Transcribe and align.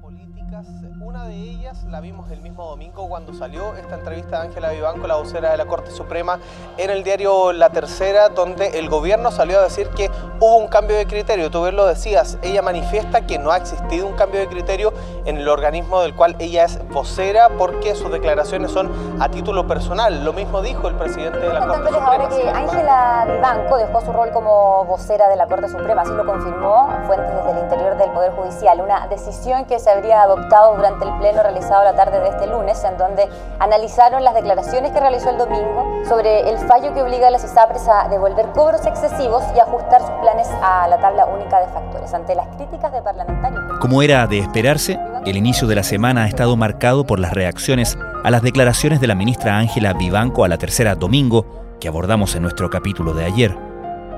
políticas. 0.00 0.66
Una 1.00 1.26
de 1.26 1.34
ellas 1.34 1.84
la 1.84 2.00
vimos 2.00 2.30
el 2.30 2.40
mismo 2.40 2.66
domingo 2.66 3.08
cuando 3.08 3.32
salió 3.34 3.74
esta 3.76 3.96
entrevista 3.96 4.40
de 4.40 4.48
Ángela 4.48 4.70
Vivanco, 4.70 5.06
la 5.06 5.16
vocera 5.16 5.50
de 5.50 5.56
la 5.56 5.66
Corte 5.66 5.90
Suprema, 5.90 6.38
en 6.76 6.90
el 6.90 7.02
diario 7.02 7.52
La 7.52 7.70
Tercera, 7.70 8.28
donde 8.28 8.78
el 8.78 8.88
gobierno 8.88 9.30
salió 9.30 9.58
a 9.58 9.62
decir 9.62 9.88
que 9.90 10.10
hubo 10.42 10.56
un 10.56 10.66
cambio 10.66 10.96
de 10.96 11.06
criterio. 11.06 11.52
Tú 11.52 11.62
bien 11.62 11.76
lo 11.76 11.86
decías, 11.86 12.36
ella 12.42 12.62
manifiesta 12.62 13.20
que 13.20 13.38
no 13.38 13.52
ha 13.52 13.58
existido 13.58 14.08
un 14.08 14.14
cambio 14.14 14.40
de 14.40 14.48
criterio 14.48 14.92
en 15.24 15.36
el 15.36 15.48
organismo 15.48 16.00
del 16.00 16.16
cual 16.16 16.34
ella 16.40 16.64
es 16.64 16.80
vocera 16.88 17.48
porque 17.56 17.94
sus 17.94 18.10
declaraciones 18.10 18.72
son 18.72 18.90
a 19.20 19.28
título 19.28 19.68
personal. 19.68 20.24
Lo 20.24 20.32
mismo 20.32 20.60
dijo 20.60 20.88
el 20.88 20.96
presidente 20.96 21.38
de 21.38 21.52
la 21.52 21.64
Corte 21.64 21.90
Suprema. 21.90 22.06
ahora 22.06 22.28
que 22.28 22.48
Ángela 22.48 23.24
Vivanco 23.28 23.76
dejó 23.76 24.00
su 24.00 24.12
rol 24.12 24.32
como 24.32 24.84
vocera 24.84 25.28
de 25.28 25.36
la 25.36 25.46
Corte 25.46 25.68
Suprema, 25.68 26.02
así 26.02 26.12
lo 26.12 26.26
confirmó 26.26 26.88
fuentes 27.06 27.32
desde 27.36 27.50
el 27.52 27.58
interior 27.58 27.96
del 27.96 28.10
Poder 28.10 28.32
Judicial, 28.32 28.80
una 28.80 29.06
decisión 29.06 29.64
que 29.66 29.78
se 29.78 29.90
habría 29.90 30.22
adoptado 30.22 30.74
durante 30.74 31.04
el 31.04 31.16
pleno 31.18 31.44
realizado 31.44 31.84
la 31.84 31.94
tarde 31.94 32.18
de 32.18 32.28
este 32.30 32.48
lunes, 32.48 32.82
en 32.82 32.98
donde 32.98 33.28
analizaron 33.60 34.24
las 34.24 34.34
declaraciones 34.34 34.90
que 34.90 34.98
realizó 34.98 35.30
el 35.30 35.38
domingo 35.38 36.02
sobre 36.08 36.50
el 36.50 36.58
fallo 36.58 36.92
que 36.94 37.02
obliga 37.02 37.28
a 37.28 37.30
las 37.30 37.44
ISAPRES 37.44 37.86
a 37.86 38.08
devolver 38.08 38.48
cobros 38.48 38.84
excesivos 38.86 39.44
y 39.54 39.60
ajustar 39.60 40.00
sus 40.00 40.10
planes 40.10 40.31
a 40.62 40.88
la 40.88 40.98
tabla 40.98 41.26
única 41.26 41.60
de 41.60 41.66
factores. 41.68 42.12
Ante 42.14 42.34
las 42.34 42.46
críticas 42.56 42.92
de 42.92 43.02
parlamentarios. 43.02 43.60
Como 43.80 44.02
era 44.02 44.26
de 44.26 44.38
esperarse, 44.38 44.98
el 45.26 45.36
inicio 45.36 45.68
de 45.68 45.74
la 45.74 45.82
semana 45.82 46.24
ha 46.24 46.28
estado 46.28 46.56
marcado 46.56 47.04
por 47.04 47.18
las 47.18 47.32
reacciones 47.32 47.98
a 48.24 48.30
las 48.30 48.42
declaraciones 48.42 49.00
de 49.00 49.06
la 49.06 49.14
ministra 49.14 49.58
Ángela 49.58 49.92
Vivanco 49.92 50.44
a 50.44 50.48
la 50.48 50.58
tercera 50.58 50.94
domingo, 50.94 51.76
que 51.80 51.88
abordamos 51.88 52.34
en 52.34 52.42
nuestro 52.42 52.70
capítulo 52.70 53.12
de 53.12 53.24
ayer. 53.24 53.56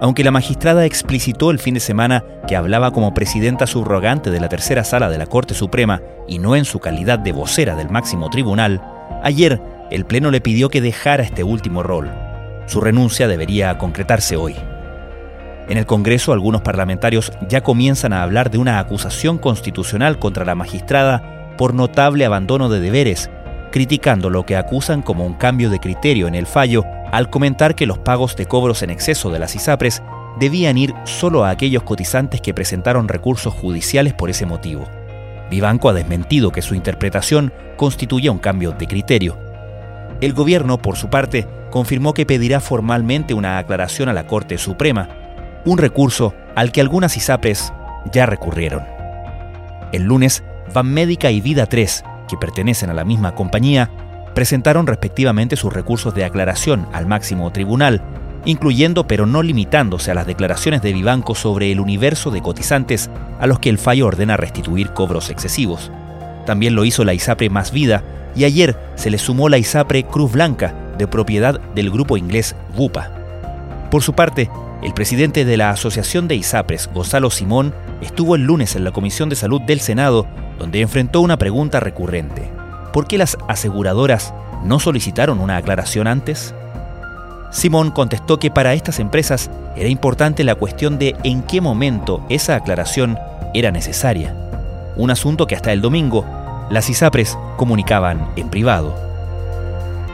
Aunque 0.00 0.24
la 0.24 0.30
magistrada 0.30 0.84
explicitó 0.84 1.50
el 1.50 1.58
fin 1.58 1.74
de 1.74 1.80
semana 1.80 2.24
que 2.46 2.56
hablaba 2.56 2.91
como 2.91 3.14
presidenta 3.14 3.66
subrogante 3.66 4.30
de 4.30 4.41
la 4.41 4.48
tercera 4.48 4.84
sala 4.84 5.08
de 5.08 5.19
la 5.19 5.27
Corte 5.27 5.55
Suprema 5.55 6.02
y 6.28 6.38
no 6.38 6.56
en 6.56 6.64
su 6.64 6.80
calidad 6.80 7.19
de 7.19 7.33
vocera 7.33 7.74
del 7.74 7.91
máximo 7.91 8.28
tribunal, 8.28 8.83
ayer 9.22 9.60
el 9.91 10.05
Pleno 10.05 10.31
le 10.31 10.41
pidió 10.41 10.69
que 10.69 10.81
dejara 10.81 11.22
este 11.22 11.44
último 11.44 11.83
rol. 11.83 12.10
Su 12.66 12.81
renuncia 12.81 13.28
debería 13.28 13.78
concretarse 13.78 14.36
hoy. 14.36 14.56
En 15.68 15.78
el 15.78 15.86
Congreso 15.86 16.32
algunos 16.32 16.60
parlamentarios 16.60 17.32
ya 17.48 17.62
comienzan 17.62 18.12
a 18.12 18.22
hablar 18.22 18.50
de 18.50 18.58
una 18.58 18.78
acusación 18.78 19.38
constitucional 19.38 20.18
contra 20.18 20.44
la 20.44 20.54
magistrada 20.54 21.54
por 21.56 21.72
notable 21.72 22.24
abandono 22.24 22.68
de 22.68 22.80
deberes, 22.80 23.30
criticando 23.72 24.28
lo 24.28 24.44
que 24.44 24.56
acusan 24.56 25.02
como 25.02 25.24
un 25.24 25.34
cambio 25.34 25.70
de 25.70 25.80
criterio 25.80 26.28
en 26.28 26.34
el 26.34 26.46
fallo 26.46 26.84
al 27.12 27.30
comentar 27.30 27.74
que 27.74 27.86
los 27.86 27.98
pagos 27.98 28.36
de 28.36 28.46
cobros 28.46 28.82
en 28.82 28.90
exceso 28.90 29.30
de 29.30 29.38
las 29.38 29.54
ISAPRES 29.54 30.02
debían 30.38 30.76
ir 30.76 30.94
solo 31.04 31.44
a 31.44 31.50
aquellos 31.50 31.82
cotizantes 31.82 32.40
que 32.40 32.54
presentaron 32.54 33.08
recursos 33.08 33.54
judiciales 33.54 34.12
por 34.12 34.30
ese 34.30 34.46
motivo. 34.46 34.88
Vivanco 35.50 35.88
ha 35.88 35.92
desmentido 35.92 36.50
que 36.50 36.62
su 36.62 36.74
interpretación 36.74 37.52
constituía 37.76 38.32
un 38.32 38.38
cambio 38.38 38.72
de 38.72 38.86
criterio. 38.86 39.38
El 40.20 40.32
gobierno, 40.32 40.78
por 40.78 40.96
su 40.96 41.08
parte, 41.08 41.46
confirmó 41.70 42.14
que 42.14 42.26
pedirá 42.26 42.60
formalmente 42.60 43.34
una 43.34 43.58
aclaración 43.58 44.08
a 44.08 44.12
la 44.12 44.26
Corte 44.26 44.58
Suprema, 44.58 45.08
un 45.64 45.78
recurso 45.78 46.34
al 46.54 46.72
que 46.72 46.80
algunas 46.80 47.16
ISAPRES 47.16 47.72
ya 48.12 48.26
recurrieron. 48.26 48.82
El 49.92 50.02
lunes, 50.02 50.42
Van 50.72 50.92
Médica 50.92 51.30
y 51.30 51.40
Vida 51.40 51.66
3, 51.66 52.04
que 52.28 52.36
pertenecen 52.36 52.90
a 52.90 52.94
la 52.94 53.04
misma 53.04 53.34
compañía, 53.34 53.90
presentaron 54.34 54.86
respectivamente 54.86 55.56
sus 55.56 55.72
recursos 55.72 56.14
de 56.14 56.24
aclaración 56.24 56.86
al 56.92 57.06
máximo 57.06 57.50
tribunal, 57.52 58.02
incluyendo 58.44 59.06
pero 59.06 59.26
no 59.26 59.42
limitándose 59.42 60.10
a 60.10 60.14
las 60.14 60.26
declaraciones 60.26 60.82
de 60.82 60.92
Vivanco 60.92 61.34
sobre 61.34 61.72
el 61.72 61.80
universo 61.80 62.30
de 62.30 62.42
cotizantes 62.42 63.08
a 63.40 63.46
los 63.46 63.58
que 63.58 63.70
el 63.70 63.78
fallo 63.78 64.06
ordena 64.06 64.36
restituir 64.36 64.90
cobros 64.90 65.30
excesivos. 65.30 65.90
También 66.44 66.74
lo 66.74 66.84
hizo 66.84 67.04
la 67.04 67.14
ISAPRE 67.14 67.48
Más 67.48 67.72
Vida 67.72 68.02
y 68.36 68.44
ayer 68.44 68.76
se 68.96 69.10
le 69.10 69.18
sumó 69.18 69.48
la 69.48 69.58
ISAPRE 69.58 70.04
Cruz 70.04 70.32
Blanca, 70.32 70.74
de 70.98 71.06
propiedad 71.06 71.60
del 71.74 71.90
grupo 71.90 72.16
inglés 72.16 72.54
VUPA. 72.76 73.23
Por 73.94 74.03
su 74.03 74.12
parte, 74.12 74.50
el 74.82 74.93
presidente 74.93 75.44
de 75.44 75.56
la 75.56 75.71
Asociación 75.71 76.27
de 76.27 76.34
ISAPRES, 76.34 76.91
Gonzalo 76.93 77.31
Simón, 77.31 77.72
estuvo 78.00 78.34
el 78.34 78.43
lunes 78.43 78.75
en 78.75 78.82
la 78.82 78.91
Comisión 78.91 79.28
de 79.28 79.37
Salud 79.37 79.60
del 79.60 79.78
Senado, 79.78 80.27
donde 80.59 80.81
enfrentó 80.81 81.21
una 81.21 81.37
pregunta 81.37 81.78
recurrente. 81.78 82.50
¿por 82.93 83.06
qué 83.06 83.19
las 83.19 83.38
aseguradoras 83.47 84.34
no 84.65 84.81
solicitaron 84.81 85.38
una 85.38 85.59
aclaración 85.59 86.09
antes? 86.09 86.56
Simón 87.53 87.93
contestó 87.93 88.41
que 88.41 88.50
para 88.50 88.75
estas 88.75 88.99
empresas 88.99 89.49
era 89.77 89.88
importante 89.88 90.43
la 90.43 90.56
cuestión 90.56 90.99
de 90.99 91.15
en 91.22 91.43
qué 91.43 91.60
momento 91.60 92.27
esa 92.28 92.56
aclaración 92.56 93.16
era 93.54 93.71
necesaria, 93.71 94.34
un 94.97 95.12
asunto 95.12 95.47
que 95.47 95.54
hasta 95.54 95.72
el 95.72 95.81
domingo 95.81 96.27
las 96.69 96.91
ISAPRES 96.91 97.38
comunicaban 97.56 98.28
en 98.34 98.49
privado. 98.49 99.13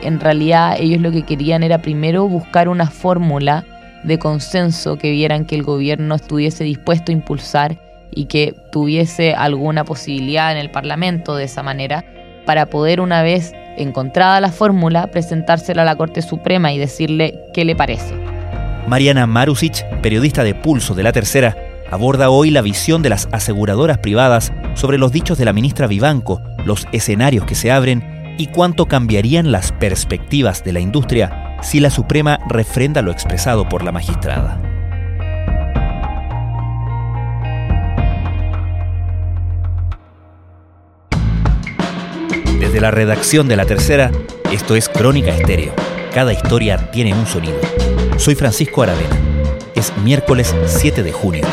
En 0.03 0.21
realidad 0.21 0.77
ellos 0.79 1.01
lo 1.01 1.13
que 1.13 1.23
querían 1.23 1.63
era 1.63 1.79
primero 1.79 2.29
buscar 2.29 2.69
una 2.69 2.87
fórmula 2.87 3.65
de 4.05 4.19
consenso 4.19 4.97
que 4.97 5.11
vieran 5.11 5.45
que 5.45 5.55
el 5.55 5.63
gobierno 5.63 6.15
estuviese 6.15 6.65
dispuesto 6.65 7.13
a 7.13 7.15
impulsar 7.15 7.79
y 8.11 8.27
que 8.27 8.55
tuviese 8.73 9.35
alguna 9.35 9.85
posibilidad 9.85 10.53
en 10.53 10.59
el 10.59 10.71
Parlamento 10.71 11.37
de 11.37 11.45
esa 11.45 11.63
manera 11.63 12.05
para 12.47 12.67
poder 12.67 13.01
una 13.01 13.23
vez 13.23 13.53
encontrada 13.77 14.41
la 14.41 14.51
fórmula 14.51 15.09
presentársela 15.09 15.83
a 15.83 15.85
la 15.85 15.97
Corte 15.97 16.23
Suprema 16.23 16.73
y 16.73 16.79
decirle 16.79 17.39
qué 17.55 17.65
le 17.65 17.77
parece. 17.77 18.15
Mariana 18.89 19.27
Marusic, 19.27 19.85
periodista 20.01 20.43
de 20.43 20.55
Pulso 20.55 20.95
de 20.95 21.03
la 21.03 21.13
Tercera, 21.13 21.57
aborda 21.91 22.31
hoy 22.31 22.51
la 22.51 22.63
visión 22.63 23.03
de 23.03 23.11
las 23.11 23.29
aseguradoras 23.33 23.99
privadas 23.99 24.53
sobre 24.75 24.99
los 24.99 25.13
dichos 25.13 25.39
de 25.39 25.45
la 25.45 25.53
ministra 25.53 25.87
Vivanco, 25.87 26.41
los 26.65 26.89
escenarios 26.93 27.45
que 27.45 27.55
se 27.55 27.71
abren 27.71 28.20
y 28.41 28.47
cuánto 28.47 28.87
cambiarían 28.87 29.53
las 29.53 29.71
perspectivas 29.71 30.65
de 30.65 30.73
la 30.73 30.81
industria 30.81 31.59
si 31.61 31.79
la 31.79 31.91
Suprema 31.91 32.39
refrenda 32.49 33.03
lo 33.03 33.13
expresado 33.13 33.69
por 33.69 33.85
la 33.85 33.93
magistrada. 33.93 34.59
Desde 42.59 42.81
la 42.81 42.91
redacción 42.91 43.47
de 43.47 43.57
La 43.57 43.67
Tercera, 43.67 44.11
esto 44.51 44.75
es 44.75 44.89
Crónica 44.89 45.37
Estéreo. 45.37 45.75
Cada 46.15 46.33
historia 46.33 46.91
tiene 46.91 47.13
un 47.13 47.27
sonido. 47.27 47.59
Soy 48.17 48.37
Francisco 48.37 48.83
Aravena. 48.83 49.19
Es 49.75 49.95
miércoles 49.99 50.57
7 50.65 51.03
de 51.03 51.13
junio. 51.13 51.45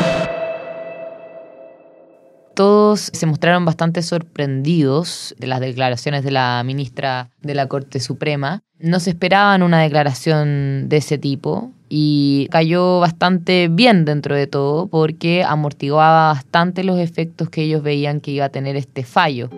Todos 2.58 3.12
se 3.12 3.24
mostraron 3.24 3.64
bastante 3.64 4.02
sorprendidos 4.02 5.32
de 5.38 5.46
las 5.46 5.60
declaraciones 5.60 6.24
de 6.24 6.32
la 6.32 6.60
ministra 6.66 7.30
de 7.40 7.54
la 7.54 7.68
Corte 7.68 8.00
Suprema. 8.00 8.64
No 8.80 8.98
se 8.98 9.10
esperaban 9.10 9.62
una 9.62 9.80
declaración 9.80 10.88
de 10.88 10.96
ese 10.96 11.18
tipo 11.18 11.70
y 11.88 12.48
cayó 12.50 12.98
bastante 12.98 13.68
bien 13.70 14.04
dentro 14.04 14.34
de 14.34 14.48
todo 14.48 14.88
porque 14.88 15.44
amortiguaba 15.44 16.32
bastante 16.32 16.82
los 16.82 16.98
efectos 16.98 17.48
que 17.48 17.62
ellos 17.62 17.84
veían 17.84 18.20
que 18.20 18.32
iba 18.32 18.46
a 18.46 18.48
tener 18.48 18.74
este 18.74 19.04
fallo 19.04 19.50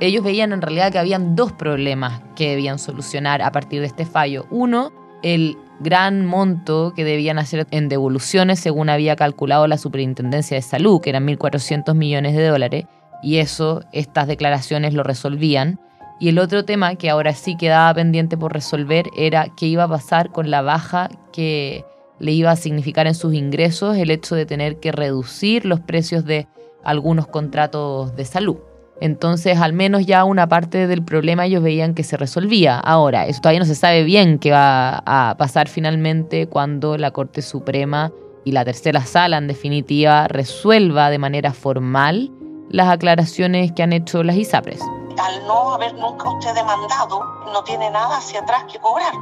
ellos 0.00 0.22
veían 0.22 0.52
en 0.52 0.60
realidad 0.60 0.92
que 0.92 0.98
habían 0.98 1.34
dos 1.34 1.52
problemas 1.52 2.20
que 2.36 2.50
debían 2.50 2.78
solucionar 2.78 3.40
a 3.40 3.52
partir 3.52 3.80
de 3.80 3.86
este 3.86 4.06
fallo. 4.06 4.46
Uno, 4.50 4.92
el 5.22 5.56
gran 5.80 6.26
monto 6.26 6.92
que 6.94 7.04
debían 7.04 7.38
hacer 7.38 7.66
en 7.70 7.88
devoluciones 7.88 8.60
según 8.60 8.90
había 8.90 9.16
calculado 9.16 9.66
la 9.66 9.78
Superintendencia 9.78 10.56
de 10.56 10.62
Salud, 10.62 11.00
que 11.00 11.10
eran 11.10 11.26
1.400 11.26 11.94
millones 11.94 12.36
de 12.36 12.46
dólares, 12.46 12.84
y 13.22 13.38
eso, 13.38 13.82
estas 13.92 14.28
declaraciones 14.28 14.94
lo 14.94 15.02
resolvían. 15.02 15.80
Y 16.20 16.28
el 16.28 16.38
otro 16.38 16.64
tema 16.64 16.94
que 16.96 17.10
ahora 17.10 17.32
sí 17.32 17.56
quedaba 17.56 17.92
pendiente 17.94 18.36
por 18.36 18.52
resolver 18.52 19.06
era 19.16 19.48
qué 19.56 19.66
iba 19.66 19.84
a 19.84 19.88
pasar 19.88 20.30
con 20.30 20.50
la 20.50 20.60
baja 20.62 21.08
que 21.32 21.84
le 22.18 22.32
iba 22.32 22.50
a 22.50 22.56
significar 22.56 23.06
en 23.06 23.14
sus 23.14 23.32
ingresos 23.32 23.96
el 23.96 24.10
hecho 24.10 24.34
de 24.34 24.44
tener 24.44 24.78
que 24.80 24.92
reducir 24.92 25.64
los 25.64 25.80
precios 25.80 26.26
de 26.26 26.46
algunos 26.84 27.26
contratos 27.26 28.14
de 28.16 28.26
salud. 28.26 28.58
Entonces, 29.00 29.58
al 29.58 29.72
menos 29.72 30.04
ya 30.04 30.24
una 30.24 30.48
parte 30.48 30.86
del 30.86 31.02
problema 31.02 31.46
ellos 31.46 31.62
veían 31.62 31.94
que 31.94 32.04
se 32.04 32.16
resolvía. 32.18 32.78
Ahora, 32.78 33.26
eso 33.26 33.40
todavía 33.40 33.60
no 33.60 33.66
se 33.66 33.74
sabe 33.74 34.04
bien 34.04 34.38
qué 34.38 34.52
va 34.52 35.02
a 35.06 35.36
pasar 35.38 35.68
finalmente 35.68 36.46
cuando 36.46 36.98
la 36.98 37.10
Corte 37.10 37.40
Suprema 37.40 38.12
y 38.44 38.52
la 38.52 38.64
tercera 38.64 39.04
sala, 39.04 39.38
en 39.38 39.46
definitiva, 39.46 40.28
resuelva 40.28 41.10
de 41.10 41.18
manera 41.18 41.52
formal 41.52 42.30
las 42.68 42.88
aclaraciones 42.88 43.72
que 43.72 43.82
han 43.82 43.92
hecho 43.92 44.22
las 44.22 44.36
ISAPRES. 44.36 44.80
Al 45.18 45.46
no 45.46 45.74
haber 45.74 45.94
nunca 45.94 46.30
usted 46.30 46.54
demandado, 46.54 47.24
no 47.52 47.64
tiene 47.64 47.90
nada 47.90 48.18
hacia 48.18 48.40
atrás 48.40 48.64
que 48.70 48.78
cobrar. 48.78 49.12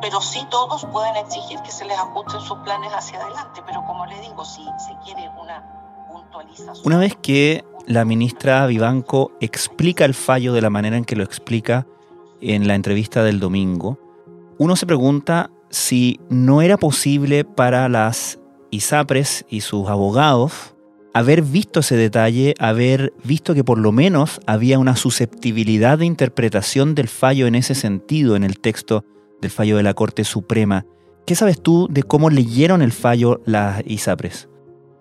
Pero 0.00 0.20
sí 0.20 0.46
todos 0.50 0.84
pueden 0.86 1.16
exigir 1.16 1.60
que 1.62 1.70
se 1.70 1.84
les 1.84 1.98
ajusten 1.98 2.40
sus 2.40 2.58
planes 2.58 2.92
hacia 2.92 3.20
adelante. 3.20 3.62
Pero 3.66 3.84
como 3.84 4.06
le 4.06 4.20
digo, 4.20 4.44
si 4.44 4.62
se 4.78 4.94
quiere 5.04 5.28
una 5.40 5.64
puntualización... 6.10 6.86
Una 6.86 6.98
vez 6.98 7.16
que 7.16 7.64
la 7.86 8.04
ministra 8.04 8.66
Vivanco 8.66 9.32
explica 9.40 10.04
el 10.04 10.14
fallo 10.14 10.52
de 10.52 10.60
la 10.60 10.70
manera 10.70 10.96
en 10.96 11.04
que 11.04 11.16
lo 11.16 11.24
explica 11.24 11.86
en 12.40 12.66
la 12.66 12.74
entrevista 12.74 13.24
del 13.24 13.40
domingo, 13.40 13.98
uno 14.58 14.76
se 14.76 14.86
pregunta 14.86 15.50
si 15.70 16.20
no 16.28 16.62
era 16.62 16.76
posible 16.76 17.44
para 17.44 17.88
las 17.88 18.38
ISAPRES 18.70 19.44
y 19.48 19.60
sus 19.60 19.88
abogados 19.88 20.76
haber 21.16 21.40
visto 21.40 21.80
ese 21.80 21.96
detalle, 21.96 22.52
haber 22.58 23.14
visto 23.24 23.54
que 23.54 23.64
por 23.64 23.78
lo 23.78 23.90
menos 23.90 24.38
había 24.46 24.78
una 24.78 24.96
susceptibilidad 24.96 25.98
de 25.98 26.04
interpretación 26.04 26.94
del 26.94 27.08
fallo 27.08 27.46
en 27.46 27.54
ese 27.54 27.74
sentido 27.74 28.36
en 28.36 28.44
el 28.44 28.60
texto 28.60 29.02
del 29.40 29.50
fallo 29.50 29.78
de 29.78 29.82
la 29.82 29.94
Corte 29.94 30.24
Suprema. 30.24 30.84
¿Qué 31.26 31.34
sabes 31.34 31.62
tú 31.62 31.88
de 31.90 32.02
cómo 32.02 32.28
leyeron 32.28 32.82
el 32.82 32.92
fallo 32.92 33.40
las 33.46 33.82
ISAPRES? 33.86 34.50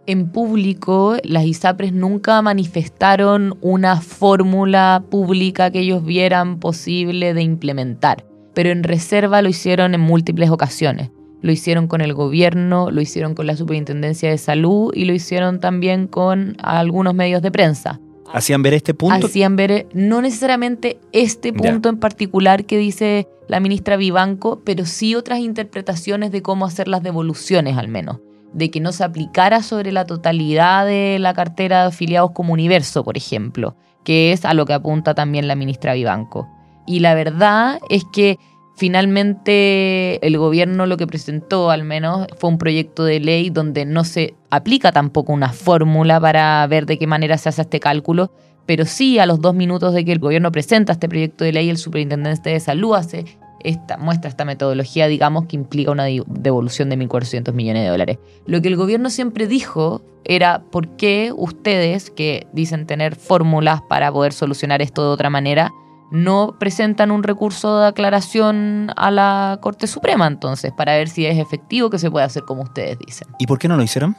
En 0.07 0.29
público, 0.29 1.17
las 1.23 1.45
ISAPRES 1.45 1.93
nunca 1.93 2.41
manifestaron 2.41 3.57
una 3.61 4.01
fórmula 4.01 5.03
pública 5.09 5.71
que 5.71 5.79
ellos 5.79 6.05
vieran 6.05 6.59
posible 6.59 7.33
de 7.33 7.41
implementar, 7.41 8.25
pero 8.53 8.69
en 8.69 8.83
reserva 8.83 9.41
lo 9.41 9.49
hicieron 9.49 9.95
en 9.95 10.01
múltiples 10.01 10.49
ocasiones 10.49 11.09
lo 11.45 11.51
hicieron 11.51 11.87
con 11.87 12.01
el 12.01 12.15
gobierno, 12.15 12.89
lo 12.89 13.01
hicieron 13.01 13.35
con 13.35 13.45
la 13.45 13.55
Superintendencia 13.55 14.31
de 14.31 14.37
Salud 14.39 14.91
y 14.95 15.05
lo 15.05 15.13
hicieron 15.13 15.59
también 15.59 16.07
con 16.07 16.57
algunos 16.59 17.13
medios 17.13 17.43
de 17.43 17.51
prensa. 17.51 17.99
¿Hacían 18.33 18.63
ver 18.63 18.73
este 18.73 18.95
punto? 18.95 19.27
Hacían 19.27 19.55
ver 19.55 19.85
no 19.93 20.23
necesariamente 20.23 20.99
este 21.11 21.53
punto 21.53 21.89
en 21.89 21.97
particular 21.97 22.65
que 22.65 22.79
dice 22.79 23.27
la 23.47 23.59
ministra 23.59 23.95
Vivanco, 23.95 24.61
pero 24.65 24.85
sí 24.85 25.13
otras 25.13 25.37
interpretaciones 25.37 26.31
de 26.31 26.41
cómo 26.41 26.65
hacer 26.65 26.87
las 26.87 27.03
devoluciones 27.03 27.77
al 27.77 27.89
menos. 27.89 28.17
De 28.55 28.71
que 28.71 28.79
no 28.79 28.91
se 28.91 29.03
aplicara 29.03 29.61
sobre 29.61 29.91
la 29.91 30.05
totalidad 30.05 30.85
de 30.85 31.17
la 31.19 31.33
cartera 31.33 31.81
de 31.81 31.87
afiliados 31.89 32.31
como 32.31 32.53
universo, 32.53 33.03
por 33.03 33.17
ejemplo, 33.17 33.75
que 34.03 34.31
es 34.31 34.45
a 34.45 34.53
lo 34.53 34.65
que 34.65 34.73
apunta 34.73 35.13
también 35.13 35.47
la 35.47 35.55
ministra 35.55 35.93
Vivanco. 35.93 36.47
Y 36.87 36.99
la 37.01 37.13
verdad 37.13 37.79
es 37.89 38.03
que 38.11 38.39
Finalmente, 38.77 40.25
el 40.25 40.37
gobierno 40.37 40.85
lo 40.85 40.97
que 40.97 41.07
presentó, 41.07 41.71
al 41.71 41.85
menos, 41.85 42.27
fue 42.37 42.49
un 42.49 42.57
proyecto 42.57 43.05
de 43.05 43.21
ley 43.21 43.49
donde 43.49 43.85
no 43.85 44.03
se 44.03 44.35
aplica 44.49 44.91
tampoco 44.91 45.31
una 45.31 45.53
fórmula 45.53 46.19
para 46.19 46.67
ver 46.67 46.85
de 46.85 46.97
qué 46.97 47.07
manera 47.07 47.37
se 47.37 47.47
hace 47.47 47.61
este 47.61 47.79
cálculo, 47.79 48.33
pero 48.65 48.83
sí 48.83 49.17
a 49.17 49.25
los 49.25 49.39
dos 49.39 49.55
minutos 49.55 49.93
de 49.93 50.03
que 50.03 50.11
el 50.11 50.19
gobierno 50.19 50.51
presenta 50.51 50.91
este 50.91 51.07
proyecto 51.07 51.45
de 51.45 51.53
ley, 51.53 51.69
el 51.69 51.77
superintendente 51.77 52.49
de 52.49 52.59
salud 52.59 52.95
hace 52.95 53.23
esta, 53.65 53.97
muestra 53.97 54.29
esta 54.29 54.45
metodología, 54.45 55.07
digamos, 55.07 55.45
que 55.45 55.55
implica 55.55 55.91
una 55.91 56.05
devolución 56.05 56.89
de 56.89 56.97
1.400 56.97 57.53
millones 57.53 57.83
de 57.83 57.89
dólares. 57.89 58.19
Lo 58.45 58.61
que 58.61 58.67
el 58.67 58.75
gobierno 58.75 59.09
siempre 59.09 59.47
dijo 59.47 60.01
era 60.23 60.63
por 60.71 60.95
qué 60.95 61.33
ustedes, 61.35 62.09
que 62.09 62.47
dicen 62.53 62.85
tener 62.85 63.15
fórmulas 63.15 63.81
para 63.89 64.11
poder 64.11 64.33
solucionar 64.33 64.81
esto 64.81 65.03
de 65.03 65.09
otra 65.09 65.29
manera, 65.29 65.71
no 66.11 66.55
presentan 66.59 67.11
un 67.11 67.23
recurso 67.23 67.79
de 67.79 67.87
aclaración 67.87 68.91
a 68.95 69.11
la 69.11 69.59
Corte 69.61 69.87
Suprema 69.87 70.27
entonces, 70.27 70.71
para 70.71 70.93
ver 70.93 71.09
si 71.09 71.25
es 71.25 71.37
efectivo 71.37 71.89
que 71.89 71.99
se 71.99 72.11
puede 72.11 72.25
hacer 72.25 72.43
como 72.43 72.63
ustedes 72.63 72.97
dicen. 72.99 73.27
¿Y 73.39 73.47
por 73.47 73.59
qué 73.59 73.67
no 73.67 73.77
lo 73.77 73.83
hicieron? 73.83 74.15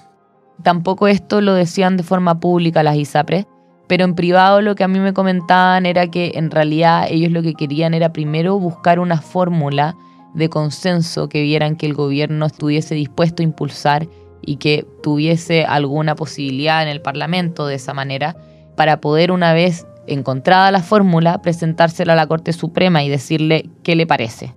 Tampoco 0.63 1.07
esto 1.07 1.41
lo 1.41 1.55
decían 1.55 1.97
de 1.97 2.03
forma 2.03 2.41
pública 2.41 2.83
las 2.83 2.97
ISAPRES, 2.97 3.47
pero 3.87 4.05
en 4.05 4.15
privado 4.15 4.61
lo 4.61 4.75
que 4.75 4.85
a 4.85 4.89
mí 4.89 4.99
me 4.99 5.13
comentaban 5.13 5.87
era 5.87 6.09
que 6.09 6.33
en 6.35 6.51
realidad 6.51 7.07
ellos 7.09 7.33
lo 7.33 7.43
que 7.43 7.55
querían 7.55 7.95
era 7.95 8.13
primero 8.13 8.59
buscar 8.59 8.99
una 8.99 9.21
fórmula 9.21 9.97
de 10.35 10.49
consenso 10.49 11.29
que 11.29 11.43
vieran 11.43 11.77
que 11.77 11.87
el 11.87 11.95
gobierno 11.95 12.47
estuviese 12.47 12.95
dispuesto 12.95 13.43
a 13.43 13.45
impulsar 13.45 14.09
y 14.43 14.57
que 14.57 14.87
tuviese 15.03 15.65
alguna 15.65 16.15
posibilidad 16.15 16.83
en 16.83 16.89
el 16.89 17.01
Parlamento 17.01 17.67
de 17.67 17.77
esa 17.77 17.95
manera 17.95 18.37
para 18.77 19.01
poder 19.01 19.33
una 19.33 19.53
vez 19.53 19.87
encontrada 20.07 20.71
la 20.71 20.83
fórmula, 20.83 21.43
presentársela 21.43 22.13
a 22.13 22.17
la 22.17 22.27
Corte 22.27 22.53
Suprema 22.53 23.03
y 23.03 23.09
decirle 23.09 23.71
qué 23.83 23.97
le 23.97 24.07
parece. 24.07 24.55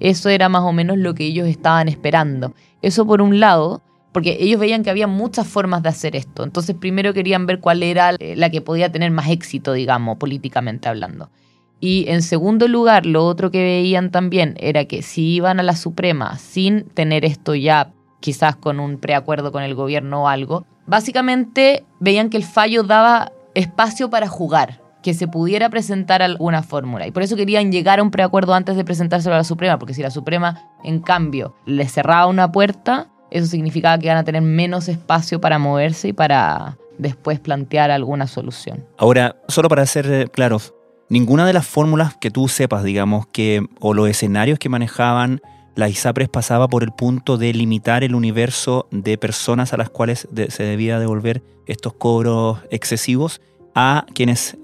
Eso 0.00 0.28
era 0.28 0.48
más 0.48 0.62
o 0.62 0.72
menos 0.72 0.98
lo 0.98 1.14
que 1.14 1.24
ellos 1.24 1.48
estaban 1.48 1.88
esperando. 1.88 2.54
Eso 2.82 3.06
por 3.06 3.22
un 3.22 3.40
lado, 3.40 3.82
porque 4.12 4.36
ellos 4.40 4.60
veían 4.60 4.82
que 4.82 4.90
había 4.90 5.06
muchas 5.06 5.46
formas 5.46 5.82
de 5.82 5.88
hacer 5.88 6.16
esto. 6.16 6.44
Entonces 6.44 6.76
primero 6.78 7.14
querían 7.14 7.46
ver 7.46 7.60
cuál 7.60 7.82
era 7.82 8.10
eh, 8.18 8.34
la 8.36 8.50
que 8.50 8.60
podía 8.60 8.92
tener 8.92 9.10
más 9.10 9.28
éxito, 9.30 9.72
digamos, 9.72 10.18
políticamente 10.18 10.88
hablando. 10.88 11.30
Y 11.80 12.04
en 12.08 12.22
segundo 12.22 12.68
lugar, 12.68 13.06
lo 13.06 13.26
otro 13.26 13.50
que 13.50 13.62
veían 13.62 14.12
también 14.12 14.54
era 14.60 14.84
que 14.84 15.02
si 15.02 15.34
iban 15.34 15.58
a 15.58 15.64
la 15.64 15.74
Suprema 15.74 16.38
sin 16.38 16.84
tener 16.84 17.24
esto 17.24 17.54
ya 17.56 17.92
quizás 18.20 18.54
con 18.54 18.78
un 18.78 18.98
preacuerdo 18.98 19.50
con 19.50 19.64
el 19.64 19.74
gobierno 19.74 20.22
o 20.22 20.28
algo, 20.28 20.64
básicamente 20.86 21.84
veían 21.98 22.30
que 22.30 22.36
el 22.36 22.44
fallo 22.44 22.84
daba 22.84 23.32
espacio 23.54 24.10
para 24.10 24.28
jugar 24.28 24.80
que 25.02 25.14
se 25.14 25.26
pudiera 25.28 25.68
presentar 25.68 26.22
alguna 26.22 26.62
fórmula. 26.62 27.06
Y 27.06 27.10
por 27.10 27.24
eso 27.24 27.36
querían 27.36 27.72
llegar 27.72 27.98
a 27.98 28.02
un 28.02 28.10
preacuerdo 28.10 28.54
antes 28.54 28.76
de 28.76 28.84
presentárselo 28.84 29.34
a 29.34 29.38
la 29.38 29.44
Suprema, 29.44 29.78
porque 29.78 29.94
si 29.94 30.02
la 30.02 30.10
Suprema, 30.10 30.70
en 30.84 31.00
cambio, 31.00 31.56
le 31.66 31.86
cerraba 31.88 32.26
una 32.26 32.52
puerta, 32.52 33.08
eso 33.32 33.46
significaba 33.46 33.98
que 33.98 34.06
iban 34.06 34.18
a 34.18 34.24
tener 34.24 34.42
menos 34.42 34.88
espacio 34.88 35.40
para 35.40 35.58
moverse 35.58 36.08
y 36.08 36.12
para 36.12 36.76
después 36.98 37.40
plantear 37.40 37.90
alguna 37.90 38.26
solución. 38.26 38.84
Ahora, 38.98 39.36
solo 39.48 39.68
para 39.68 39.84
ser 39.86 40.06
eh, 40.10 40.28
claros, 40.28 40.74
ninguna 41.08 41.46
de 41.46 41.52
las 41.52 41.66
fórmulas 41.66 42.14
que 42.16 42.30
tú 42.30 42.48
sepas, 42.48 42.84
digamos, 42.84 43.26
que, 43.26 43.66
o 43.80 43.94
los 43.94 44.08
escenarios 44.08 44.58
que 44.58 44.68
manejaban 44.68 45.40
la 45.74 45.88
ISAPRES 45.88 46.28
pasaba 46.28 46.68
por 46.68 46.82
el 46.82 46.92
punto 46.92 47.38
de 47.38 47.54
limitar 47.54 48.04
el 48.04 48.14
universo 48.14 48.86
de 48.90 49.16
personas 49.16 49.72
a 49.72 49.78
las 49.78 49.88
cuales 49.88 50.28
se 50.48 50.62
debía 50.62 50.98
devolver 50.98 51.42
estos 51.66 51.94
cobros 51.94 52.58
excesivos 52.70 53.40
a 53.74 54.04
quienes 54.14 54.58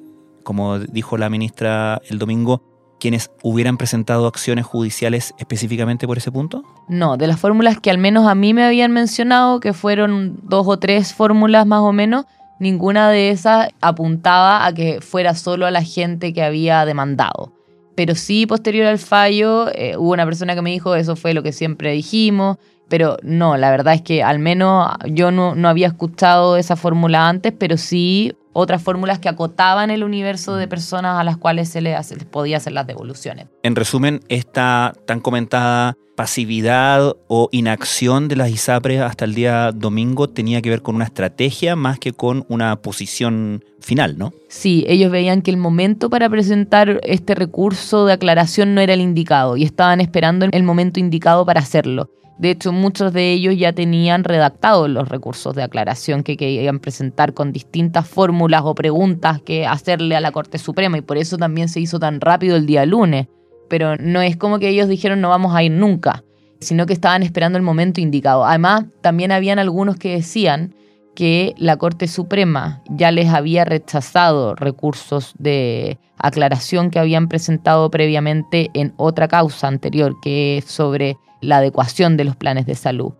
como 0.48 0.78
dijo 0.78 1.18
la 1.18 1.28
ministra 1.28 2.00
el 2.08 2.18
domingo, 2.18 2.62
quienes 2.98 3.30
hubieran 3.42 3.76
presentado 3.76 4.26
acciones 4.26 4.66
judiciales 4.66 5.34
específicamente 5.38 6.06
por 6.06 6.18
ese 6.18 6.32
punto? 6.32 6.62
No, 6.88 7.16
de 7.16 7.26
las 7.26 7.40
fórmulas 7.40 7.80
que 7.80 7.90
al 7.90 7.98
menos 7.98 8.26
a 8.26 8.34
mí 8.34 8.54
me 8.54 8.64
habían 8.64 8.92
mencionado, 8.92 9.60
que 9.60 9.72
fueron 9.72 10.38
dos 10.42 10.66
o 10.66 10.78
tres 10.78 11.14
fórmulas 11.14 11.66
más 11.66 11.80
o 11.80 11.92
menos, 11.92 12.26
ninguna 12.58 13.10
de 13.10 13.30
esas 13.30 13.68
apuntaba 13.80 14.66
a 14.66 14.72
que 14.72 15.00
fuera 15.00 15.34
solo 15.34 15.66
a 15.66 15.70
la 15.70 15.82
gente 15.82 16.32
que 16.32 16.42
había 16.42 16.84
demandado. 16.84 17.52
Pero 17.94 18.14
sí, 18.14 18.46
posterior 18.46 18.86
al 18.86 18.98
fallo, 18.98 19.68
eh, 19.74 19.96
hubo 19.96 20.12
una 20.12 20.24
persona 20.24 20.54
que 20.54 20.62
me 20.62 20.70
dijo, 20.70 20.94
eso 20.94 21.16
fue 21.16 21.34
lo 21.34 21.42
que 21.42 21.52
siempre 21.52 21.92
dijimos, 21.92 22.58
pero 22.88 23.16
no, 23.22 23.56
la 23.56 23.70
verdad 23.70 23.94
es 23.94 24.02
que 24.02 24.22
al 24.22 24.38
menos 24.38 24.88
yo 25.06 25.30
no, 25.30 25.54
no 25.54 25.68
había 25.68 25.86
escuchado 25.86 26.56
esa 26.56 26.76
fórmula 26.76 27.28
antes, 27.28 27.52
pero 27.56 27.76
sí 27.76 28.34
otras 28.52 28.82
fórmulas 28.82 29.18
que 29.18 29.28
acotaban 29.28 29.90
el 29.90 30.02
universo 30.02 30.56
de 30.56 30.66
personas 30.66 31.20
a 31.20 31.24
las 31.24 31.36
cuales 31.36 31.68
se 31.68 31.80
les, 31.80 31.96
podía 32.30 32.56
hacer 32.56 32.72
las 32.72 32.86
devoluciones. 32.86 33.46
En 33.62 33.76
resumen, 33.76 34.20
esta 34.28 34.94
tan 35.06 35.20
comentada 35.20 35.96
pasividad 36.16 37.14
o 37.28 37.48
inacción 37.52 38.26
de 38.26 38.34
las 38.34 38.50
ISAPRES 38.50 39.02
hasta 39.02 39.24
el 39.24 39.36
día 39.36 39.70
domingo 39.70 40.28
tenía 40.28 40.60
que 40.60 40.70
ver 40.70 40.82
con 40.82 40.96
una 40.96 41.04
estrategia 41.04 41.76
más 41.76 42.00
que 42.00 42.12
con 42.12 42.44
una 42.48 42.74
posición 42.82 43.64
final, 43.78 44.18
¿no? 44.18 44.32
Sí, 44.48 44.84
ellos 44.88 45.12
veían 45.12 45.42
que 45.42 45.52
el 45.52 45.56
momento 45.58 46.10
para 46.10 46.28
presentar 46.28 46.98
este 47.04 47.36
recurso 47.36 48.04
de 48.04 48.14
aclaración 48.14 48.74
no 48.74 48.80
era 48.80 48.94
el 48.94 49.00
indicado 49.00 49.56
y 49.56 49.62
estaban 49.62 50.00
esperando 50.00 50.48
el 50.50 50.62
momento 50.64 50.98
indicado 50.98 51.46
para 51.46 51.60
hacerlo. 51.60 52.10
De 52.38 52.50
hecho, 52.50 52.72
muchos 52.72 53.12
de 53.12 53.32
ellos 53.32 53.56
ya 53.58 53.72
tenían 53.72 54.22
redactados 54.22 54.88
los 54.88 55.08
recursos 55.08 55.56
de 55.56 55.64
aclaración 55.64 56.22
que 56.22 56.36
querían 56.36 56.78
presentar 56.78 57.34
con 57.34 57.52
distintas 57.52 58.06
fórmulas 58.06 58.62
o 58.64 58.76
preguntas 58.76 59.42
que 59.42 59.66
hacerle 59.66 60.14
a 60.14 60.20
la 60.20 60.30
Corte 60.30 60.58
Suprema 60.58 60.98
y 60.98 61.00
por 61.00 61.18
eso 61.18 61.36
también 61.36 61.68
se 61.68 61.80
hizo 61.80 61.98
tan 61.98 62.20
rápido 62.20 62.56
el 62.56 62.66
día 62.66 62.86
lunes. 62.86 63.26
Pero 63.68 63.96
no 63.96 64.22
es 64.22 64.36
como 64.36 64.60
que 64.60 64.68
ellos 64.68 64.88
dijeron 64.88 65.20
no 65.20 65.30
vamos 65.30 65.54
a 65.54 65.64
ir 65.64 65.72
nunca, 65.72 66.22
sino 66.60 66.86
que 66.86 66.92
estaban 66.92 67.24
esperando 67.24 67.58
el 67.58 67.64
momento 67.64 68.00
indicado. 68.00 68.44
Además, 68.44 68.84
también 69.00 69.32
habían 69.32 69.58
algunos 69.58 69.96
que 69.96 70.14
decían 70.14 70.74
que 71.18 71.56
la 71.58 71.76
Corte 71.78 72.06
Suprema 72.06 72.80
ya 72.88 73.10
les 73.10 73.28
había 73.30 73.64
rechazado 73.64 74.54
recursos 74.54 75.34
de 75.36 75.98
aclaración 76.16 76.90
que 76.90 77.00
habían 77.00 77.26
presentado 77.26 77.90
previamente 77.90 78.70
en 78.72 78.94
otra 78.98 79.26
causa 79.26 79.66
anterior, 79.66 80.14
que 80.22 80.58
es 80.58 80.66
sobre 80.66 81.16
la 81.40 81.56
adecuación 81.56 82.16
de 82.16 82.22
los 82.22 82.36
planes 82.36 82.66
de 82.66 82.76
salud. 82.76 83.14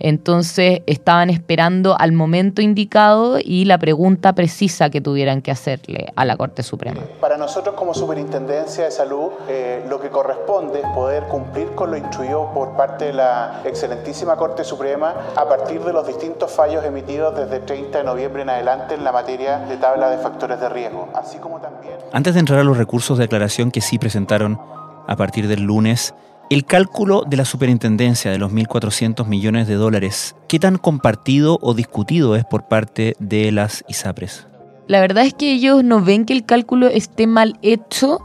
Entonces 0.00 0.82
estaban 0.86 1.30
esperando 1.30 1.96
al 1.98 2.12
momento 2.12 2.60
indicado 2.60 3.38
y 3.42 3.64
la 3.64 3.78
pregunta 3.78 4.32
precisa 4.32 4.90
que 4.90 5.00
tuvieran 5.00 5.40
que 5.40 5.50
hacerle 5.50 6.12
a 6.16 6.24
la 6.24 6.36
Corte 6.36 6.62
Suprema. 6.62 7.00
Para 7.20 7.36
nosotros 7.36 7.74
como 7.76 7.94
Superintendencia 7.94 8.84
de 8.84 8.90
Salud, 8.90 9.30
eh, 9.48 9.84
lo 9.88 10.00
que 10.00 10.10
corresponde 10.10 10.80
es 10.80 10.86
poder 10.88 11.24
cumplir 11.24 11.68
con 11.74 11.90
lo 11.90 11.96
instruido 11.96 12.50
por 12.52 12.76
parte 12.76 13.06
de 13.06 13.12
la 13.12 13.62
excelentísima 13.64 14.36
Corte 14.36 14.64
Suprema 14.64 15.14
a 15.36 15.48
partir 15.48 15.80
de 15.80 15.92
los 15.92 16.06
distintos 16.06 16.50
fallos 16.50 16.84
emitidos 16.84 17.36
desde 17.36 17.60
30 17.60 17.98
de 17.98 18.04
noviembre 18.04 18.42
en 18.42 18.50
adelante 18.50 18.94
en 18.94 19.04
la 19.04 19.12
materia 19.12 19.58
de 19.60 19.76
tabla 19.76 20.10
de 20.10 20.18
factores 20.18 20.60
de 20.60 20.68
riesgo, 20.68 21.08
así 21.14 21.38
como 21.38 21.60
también... 21.60 21.94
Antes 22.12 22.34
de 22.34 22.40
entrar 22.40 22.58
a 22.58 22.64
los 22.64 22.76
recursos 22.76 23.16
de 23.18 23.24
aclaración 23.24 23.70
que 23.70 23.80
sí 23.80 23.98
presentaron 23.98 24.60
a 25.06 25.16
partir 25.16 25.48
del 25.48 25.62
lunes, 25.62 26.14
el 26.50 26.64
cálculo 26.64 27.24
de 27.26 27.36
la 27.36 27.44
superintendencia 27.44 28.30
de 28.30 28.38
los 28.38 28.52
1.400 28.52 29.26
millones 29.26 29.66
de 29.66 29.74
dólares, 29.74 30.36
¿qué 30.48 30.58
tan 30.58 30.76
compartido 30.76 31.58
o 31.62 31.74
discutido 31.74 32.36
es 32.36 32.44
por 32.44 32.68
parte 32.68 33.16
de 33.18 33.50
las 33.50 33.84
ISAPRES? 33.88 34.46
La 34.86 35.00
verdad 35.00 35.24
es 35.24 35.34
que 35.34 35.52
ellos 35.52 35.82
no 35.82 36.02
ven 36.02 36.26
que 36.26 36.34
el 36.34 36.44
cálculo 36.44 36.88
esté 36.88 37.26
mal 37.26 37.58
hecho, 37.62 38.18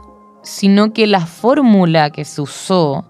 sino 0.43 0.91
que 0.91 1.07
la 1.07 1.25
fórmula 1.25 2.09
que 2.09 2.25
se 2.25 2.41
usó 2.41 3.05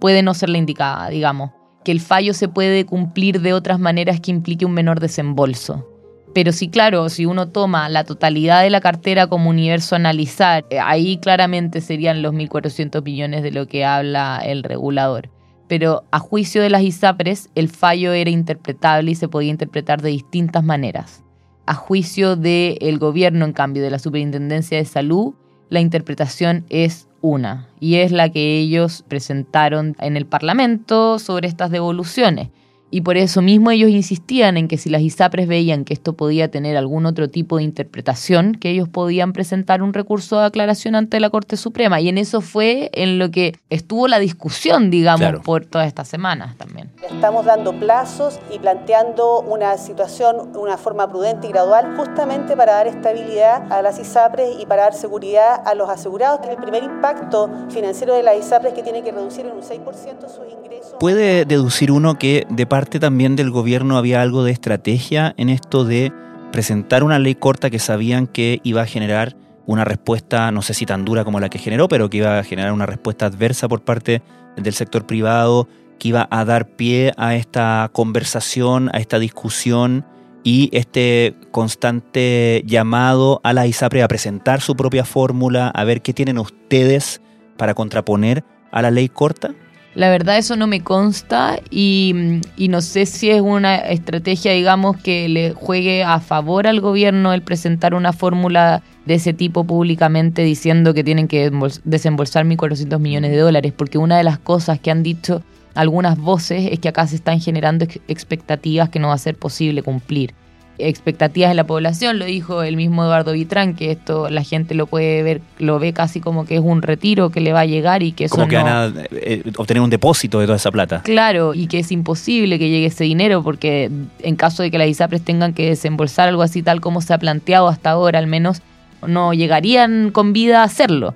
puede 0.00 0.22
no 0.22 0.34
ser 0.34 0.50
la 0.50 0.58
indicada, 0.58 1.08
digamos, 1.08 1.50
que 1.82 1.92
el 1.92 2.00
fallo 2.00 2.34
se 2.34 2.48
puede 2.48 2.84
cumplir 2.84 3.40
de 3.40 3.54
otras 3.54 3.78
maneras 3.78 4.20
que 4.20 4.30
implique 4.30 4.66
un 4.66 4.72
menor 4.72 5.00
desembolso. 5.00 5.86
Pero 6.34 6.50
sí, 6.50 6.68
claro, 6.68 7.08
si 7.08 7.26
uno 7.26 7.48
toma 7.48 7.88
la 7.88 8.02
totalidad 8.02 8.62
de 8.62 8.70
la 8.70 8.80
cartera 8.80 9.28
como 9.28 9.50
universo 9.50 9.94
a 9.94 9.98
analizar, 9.98 10.66
eh, 10.68 10.80
ahí 10.80 11.18
claramente 11.18 11.80
serían 11.80 12.22
los 12.22 12.34
1.400 12.34 13.04
millones 13.04 13.44
de 13.44 13.52
lo 13.52 13.68
que 13.68 13.84
habla 13.84 14.42
el 14.44 14.64
regulador. 14.64 15.30
Pero 15.68 16.02
a 16.10 16.18
juicio 16.18 16.60
de 16.60 16.70
las 16.70 16.82
ISAPRES, 16.82 17.50
el 17.54 17.68
fallo 17.68 18.12
era 18.12 18.30
interpretable 18.30 19.12
y 19.12 19.14
se 19.14 19.28
podía 19.28 19.50
interpretar 19.50 20.02
de 20.02 20.10
distintas 20.10 20.64
maneras. 20.64 21.22
A 21.66 21.74
juicio 21.74 22.34
del 22.34 22.98
gobierno, 22.98 23.44
en 23.44 23.52
cambio, 23.52 23.82
de 23.82 23.90
la 23.90 24.00
Superintendencia 24.00 24.76
de 24.76 24.84
Salud, 24.84 25.34
la 25.70 25.80
interpretación 25.80 26.66
es 26.68 27.08
una, 27.22 27.68
y 27.80 27.96
es 27.96 28.12
la 28.12 28.28
que 28.28 28.58
ellos 28.58 29.04
presentaron 29.08 29.96
en 30.00 30.16
el 30.16 30.26
Parlamento 30.26 31.18
sobre 31.20 31.48
estas 31.48 31.70
devoluciones. 31.70 32.50
Y 32.94 33.00
por 33.00 33.16
eso 33.16 33.42
mismo 33.42 33.72
ellos 33.72 33.90
insistían 33.90 34.56
en 34.56 34.68
que 34.68 34.78
si 34.78 34.88
las 34.88 35.02
ISAPRES 35.02 35.48
veían 35.48 35.84
que 35.84 35.92
esto 35.92 36.12
podía 36.12 36.52
tener 36.52 36.76
algún 36.76 37.06
otro 37.06 37.28
tipo 37.28 37.56
de 37.56 37.64
interpretación, 37.64 38.54
que 38.54 38.70
ellos 38.70 38.88
podían 38.88 39.32
presentar 39.32 39.82
un 39.82 39.92
recurso 39.92 40.38
de 40.38 40.46
aclaración 40.46 40.94
ante 40.94 41.18
la 41.18 41.28
Corte 41.28 41.56
Suprema. 41.56 42.00
Y 42.00 42.08
en 42.08 42.18
eso 42.18 42.40
fue 42.40 42.92
en 42.94 43.18
lo 43.18 43.32
que 43.32 43.58
estuvo 43.68 44.06
la 44.06 44.20
discusión, 44.20 44.90
digamos, 44.90 45.40
por 45.44 45.66
todas 45.66 45.88
estas 45.88 46.06
semanas 46.06 46.56
también. 46.56 46.92
Estamos 47.10 47.44
dando 47.46 47.72
plazos 47.72 48.38
y 48.54 48.60
planteando 48.60 49.40
una 49.40 49.76
situación, 49.76 50.56
una 50.56 50.76
forma 50.76 51.10
prudente 51.10 51.48
y 51.48 51.50
gradual, 51.50 51.96
justamente 51.96 52.56
para 52.56 52.74
dar 52.74 52.86
estabilidad 52.86 53.72
a 53.72 53.82
las 53.82 53.98
ISAPRES 53.98 54.60
y 54.60 54.66
para 54.66 54.82
dar 54.82 54.94
seguridad 54.94 55.62
a 55.66 55.74
los 55.74 55.88
asegurados, 55.88 56.38
que 56.38 56.50
el 56.52 56.58
primer 56.58 56.84
impacto 56.84 57.50
financiero 57.70 58.14
de 58.14 58.22
las 58.22 58.36
ISAPRES 58.38 58.72
que 58.72 58.84
tiene 58.84 59.02
que 59.02 59.10
reducir 59.10 59.46
en 59.46 59.52
un 59.54 59.62
6% 59.62 60.28
sus 60.28 60.52
ingresos. 60.52 60.94
¿Puede 61.00 61.44
deducir 61.44 61.90
uno 61.90 62.16
que 62.20 62.46
de 62.48 62.66
parte 62.66 62.83
también 62.84 63.36
del 63.36 63.50
gobierno 63.50 63.96
había 63.96 64.22
algo 64.22 64.44
de 64.44 64.52
estrategia 64.52 65.34
en 65.36 65.48
esto 65.48 65.84
de 65.84 66.12
presentar 66.52 67.02
una 67.02 67.18
ley 67.18 67.34
corta 67.34 67.70
que 67.70 67.78
sabían 67.78 68.26
que 68.26 68.60
iba 68.62 68.82
a 68.82 68.86
generar 68.86 69.36
una 69.66 69.84
respuesta, 69.84 70.50
no 70.52 70.62
sé 70.62 70.74
si 70.74 70.86
tan 70.86 71.04
dura 71.04 71.24
como 71.24 71.40
la 71.40 71.48
que 71.48 71.58
generó, 71.58 71.88
pero 71.88 72.10
que 72.10 72.18
iba 72.18 72.38
a 72.38 72.44
generar 72.44 72.72
una 72.72 72.86
respuesta 72.86 73.26
adversa 73.26 73.68
por 73.68 73.82
parte 73.82 74.22
del 74.56 74.72
sector 74.72 75.06
privado, 75.06 75.68
que 75.98 76.08
iba 76.08 76.28
a 76.30 76.44
dar 76.44 76.68
pie 76.68 77.12
a 77.16 77.34
esta 77.34 77.90
conversación, 77.92 78.90
a 78.92 78.98
esta 78.98 79.18
discusión 79.18 80.04
y 80.42 80.68
este 80.72 81.34
constante 81.50 82.62
llamado 82.66 83.40
a 83.42 83.52
la 83.52 83.66
ISAPRE 83.66 84.02
a 84.02 84.08
presentar 84.08 84.60
su 84.60 84.76
propia 84.76 85.04
fórmula, 85.04 85.68
a 85.68 85.84
ver 85.84 86.02
qué 86.02 86.12
tienen 86.12 86.38
ustedes 86.38 87.22
para 87.56 87.74
contraponer 87.74 88.44
a 88.70 88.82
la 88.82 88.90
ley 88.90 89.08
corta? 89.08 89.54
La 89.94 90.10
verdad 90.10 90.38
eso 90.38 90.56
no 90.56 90.66
me 90.66 90.80
consta 90.80 91.60
y, 91.70 92.40
no 92.58 92.80
sé 92.80 93.06
si 93.06 93.30
es 93.30 93.40
una 93.40 93.76
estrategia, 93.76 94.52
digamos, 94.52 94.96
que 94.96 95.28
le 95.28 95.52
juegue 95.52 96.02
a 96.02 96.18
favor 96.18 96.66
al 96.66 96.80
gobierno 96.80 97.32
el 97.32 97.42
presentar 97.42 97.94
una 97.94 98.12
fórmula 98.12 98.82
de 99.06 99.14
ese 99.14 99.32
tipo 99.32 99.64
públicamente 99.64 100.42
diciendo 100.42 100.94
que 100.94 101.04
tienen 101.04 101.28
que 101.28 101.48
desembolsar 101.84 102.44
1.400 102.44 102.98
millones 102.98 103.30
de 103.30 103.38
dólares, 103.38 103.72
porque 103.76 103.98
una 103.98 104.16
de 104.16 104.24
las 104.24 104.38
cosas 104.38 104.80
que 104.80 104.90
han 104.90 105.04
dicho 105.04 105.42
algunas 105.74 106.18
voces 106.18 106.72
es 106.72 106.80
que 106.80 106.88
acá 106.88 107.06
se 107.06 107.16
están 107.16 107.40
generando 107.40 107.86
expectativas 108.08 108.88
que 108.88 108.98
no 108.98 109.08
va 109.08 109.14
a 109.14 109.18
ser 109.18 109.36
posible 109.36 109.82
cumplir 109.82 110.34
expectativas 110.78 111.50
de 111.50 111.54
la 111.54 111.64
población, 111.64 112.18
lo 112.18 112.24
dijo 112.24 112.62
el 112.62 112.76
mismo 112.76 113.04
Eduardo 113.04 113.32
Vitrán, 113.32 113.74
que 113.74 113.92
esto 113.92 114.28
la 114.28 114.42
gente 114.42 114.74
lo 114.74 114.86
puede 114.86 115.22
ver, 115.22 115.40
lo 115.58 115.78
ve 115.78 115.92
casi 115.92 116.20
como 116.20 116.44
que 116.44 116.56
es 116.56 116.60
un 116.60 116.82
retiro 116.82 117.30
que 117.30 117.40
le 117.40 117.52
va 117.52 117.60
a 117.60 117.66
llegar 117.66 118.02
y 118.02 118.12
que 118.12 118.24
eso 118.24 118.34
Como 118.34 118.48
que 118.48 118.56
van 118.56 118.66
a 118.66 118.92
eh, 119.12 119.42
obtener 119.56 119.82
un 119.82 119.90
depósito 119.90 120.40
de 120.40 120.46
toda 120.46 120.56
esa 120.56 120.70
plata. 120.70 121.02
Claro, 121.02 121.54
y 121.54 121.66
que 121.66 121.78
es 121.78 121.92
imposible 121.92 122.58
que 122.58 122.68
llegue 122.68 122.86
ese 122.86 123.04
dinero 123.04 123.42
porque 123.42 123.90
en 124.20 124.36
caso 124.36 124.62
de 124.62 124.70
que 124.70 124.78
las 124.78 124.88
ISAPRES 124.88 125.22
tengan 125.22 125.54
que 125.54 125.68
desembolsar 125.68 126.28
algo 126.28 126.42
así 126.42 126.62
tal 126.62 126.80
como 126.80 127.00
se 127.00 127.14
ha 127.14 127.18
planteado 127.18 127.68
hasta 127.68 127.90
ahora 127.90 128.18
al 128.18 128.26
menos, 128.26 128.62
no 129.06 129.32
llegarían 129.32 130.10
con 130.10 130.32
vida 130.32 130.62
a 130.62 130.64
hacerlo. 130.64 131.14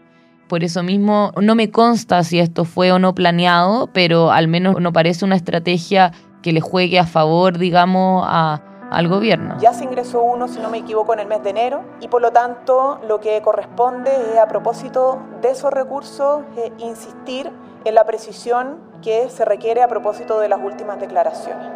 Por 0.49 0.65
eso 0.65 0.83
mismo 0.83 1.33
no 1.41 1.55
me 1.55 1.71
consta 1.71 2.25
si 2.25 2.39
esto 2.39 2.65
fue 2.65 2.91
o 2.91 2.99
no 2.99 3.15
planeado, 3.15 3.91
pero 3.93 4.31
al 4.33 4.49
menos 4.49 4.81
no 4.81 4.93
parece 4.93 5.25
una 5.25 5.37
estrategia 5.37 6.13
que 6.43 6.53
le 6.53 6.61
juegue 6.61 6.99
a 6.99 7.07
favor, 7.07 7.59
digamos, 7.59 8.25
a, 8.27 8.63
al 8.91 9.09
gobierno. 9.09 9.57
Ya 9.61 9.73
se 9.73 9.85
ingresó 9.85 10.23
uno, 10.23 10.49
si 10.49 10.61
no 10.61 10.71
me 10.71 10.79
equivoco, 10.79 11.13
en 11.13 11.21
el 11.21 11.27
mes 11.27 11.43
de 11.43 11.51
enero 11.51 11.85
y 12.01 12.09
por 12.09 12.23
lo 12.23 12.31
tanto 12.33 13.01
lo 13.07 13.21
que 13.21 13.41
corresponde 13.43 14.11
es 14.33 14.39
a 14.39 14.49
propósito 14.49 15.23
de 15.43 15.51
esos 15.51 15.73
recursos 15.73 16.43
insistir 16.79 17.51
en 17.85 17.95
la 17.95 18.05
precisión 18.05 18.79
que 19.03 19.29
se 19.31 19.45
requiere 19.45 19.83
a 19.83 19.89
propósito 19.89 20.41
de 20.41 20.49
las 20.49 20.61
últimas 20.63 21.01
declaraciones. 21.01 21.67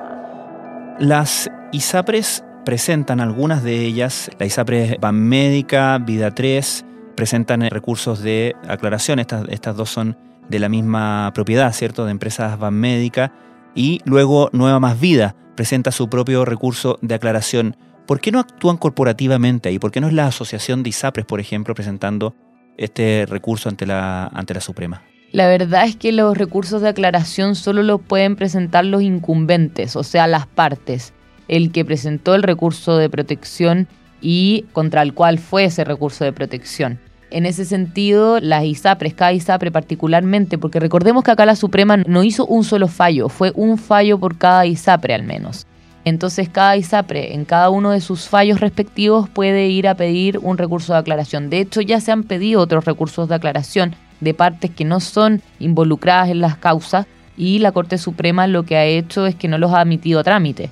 Las 0.99 1.51
ISAPRES 1.73 2.45
presentan 2.65 3.21
algunas 3.21 3.63
de 3.63 3.81
ellas, 3.81 4.31
la 4.39 4.47
ISAPRES 4.47 4.97
Médica, 5.13 5.99
Vida 5.99 6.31
3, 6.31 6.85
presentan 7.17 7.63
recursos 7.71 8.23
de 8.23 8.55
aclaración, 8.69 9.19
estas, 9.19 9.47
estas 9.49 9.77
dos 9.77 9.91
son 9.91 10.17
de 10.49 10.59
la 10.59 10.69
misma 10.69 11.31
propiedad, 11.35 11.73
¿cierto?, 11.73 12.05
de 12.05 12.11
empresas 12.11 12.59
Médica 12.71 13.33
y 13.75 14.01
luego 14.05 14.51
Nueva 14.53 14.81
Más 14.81 15.01
Vida 15.01 15.35
presenta 15.55 15.93
su 15.93 16.09
propio 16.09 16.45
recurso 16.45 16.99
de 17.03 17.15
aclaración. 17.15 17.77
¿Por 18.07 18.21
qué 18.21 18.33
no 18.33 18.41
actúan 18.41 18.77
corporativamente 18.77 19.69
ahí? 19.69 19.79
¿Por 19.79 19.91
qué 19.91 20.01
no 20.01 20.09
es 20.09 20.13
la 20.13 20.27
Asociación 20.27 20.83
de 20.83 20.91
ISAPRES, 20.91 21.27
por 21.27 21.41
ejemplo, 21.41 21.75
presentando 21.75 22.35
este 22.77 23.27
recurso 23.29 23.69
ante 23.69 23.87
la, 23.87 24.27
ante 24.27 24.55
la 24.55 24.61
Suprema? 24.61 25.03
La 25.31 25.47
verdad 25.47 25.87
es 25.87 25.97
que 25.97 26.13
los 26.13 26.37
recursos 26.37 26.83
de 26.83 26.89
aclaración 26.89 27.55
solo 27.55 27.83
los 27.83 28.01
pueden 28.01 28.37
presentar 28.37 28.85
los 28.85 29.03
incumbentes, 29.03 29.97
o 29.97 30.03
sea, 30.03 30.27
las 30.27 30.47
partes. 30.47 31.15
El 31.49 31.73
que 31.73 31.85
presentó 31.85 32.35
el 32.35 32.43
recurso 32.43 32.99
de 32.99 33.09
protección 33.09 33.89
y 34.21 34.67
contra 34.73 35.03
el 35.03 35.15
cual 35.15 35.39
fue 35.39 35.65
ese 35.65 35.85
recurso 35.85 36.25
de 36.25 36.33
protección. 36.33 37.01
En 37.33 37.47
ese 37.47 37.65
sentido, 37.65 38.41
las 38.41 38.63
ISAPRES, 38.63 39.15
cada 39.15 39.33
ISAPRE 39.33 39.71
particularmente, 39.71 40.59
porque 40.59 40.81
recordemos 40.81 41.25
que 41.25 41.31
acá 41.31 41.47
la 41.47 41.57
Suprema 41.57 41.97
no 41.97 42.23
hizo 42.25 42.45
un 42.45 42.63
solo 42.63 42.89
fallo, 42.89 43.31
fue 43.31 43.53
un 43.55 43.79
fallo 43.79 44.19
por 44.19 44.37
cada 44.37 44.67
ISAPRE 44.67 45.15
al 45.15 45.23
menos. 45.23 45.67
Entonces 46.05 46.51
cada 46.51 46.77
ISAPRE 46.77 47.33
en 47.33 47.47
cada 47.47 47.71
uno 47.71 47.91
de 47.91 48.03
sus 48.03 48.29
fallos 48.29 48.61
respectivos 48.61 49.31
puede 49.31 49.69
ir 49.69 49.89
a 49.89 49.95
pedir 49.95 50.41
un 50.43 50.59
recurso 50.59 50.93
de 50.93 50.99
aclaración. 50.99 51.49
De 51.49 51.61
hecho 51.61 51.81
ya 51.81 52.01
se 52.01 52.13
han 52.13 52.25
pedido 52.25 52.61
otros 52.61 52.85
recursos 52.85 53.31
de 53.31 53.37
aclaración 53.37 53.95
de 54.21 54.35
partes 54.35 54.71
que 54.71 54.85
no 54.85 55.01
son 55.01 55.41
involucradas 55.59 56.29
en 56.29 56.41
las 56.41 56.59
causas 56.59 57.07
y 57.39 57.61
la 57.61 57.73
Corte 57.73 57.97
Suprema 57.97 58.47
lo 58.47 58.65
que 58.65 58.77
ha 58.77 58.85
hecho 58.85 59.25
es 59.25 59.37
que 59.37 59.49
no 59.49 59.57
los 59.57 59.73
ha 59.73 59.81
admitido 59.81 60.21
a 60.21 60.25
trámite. 60.25 60.69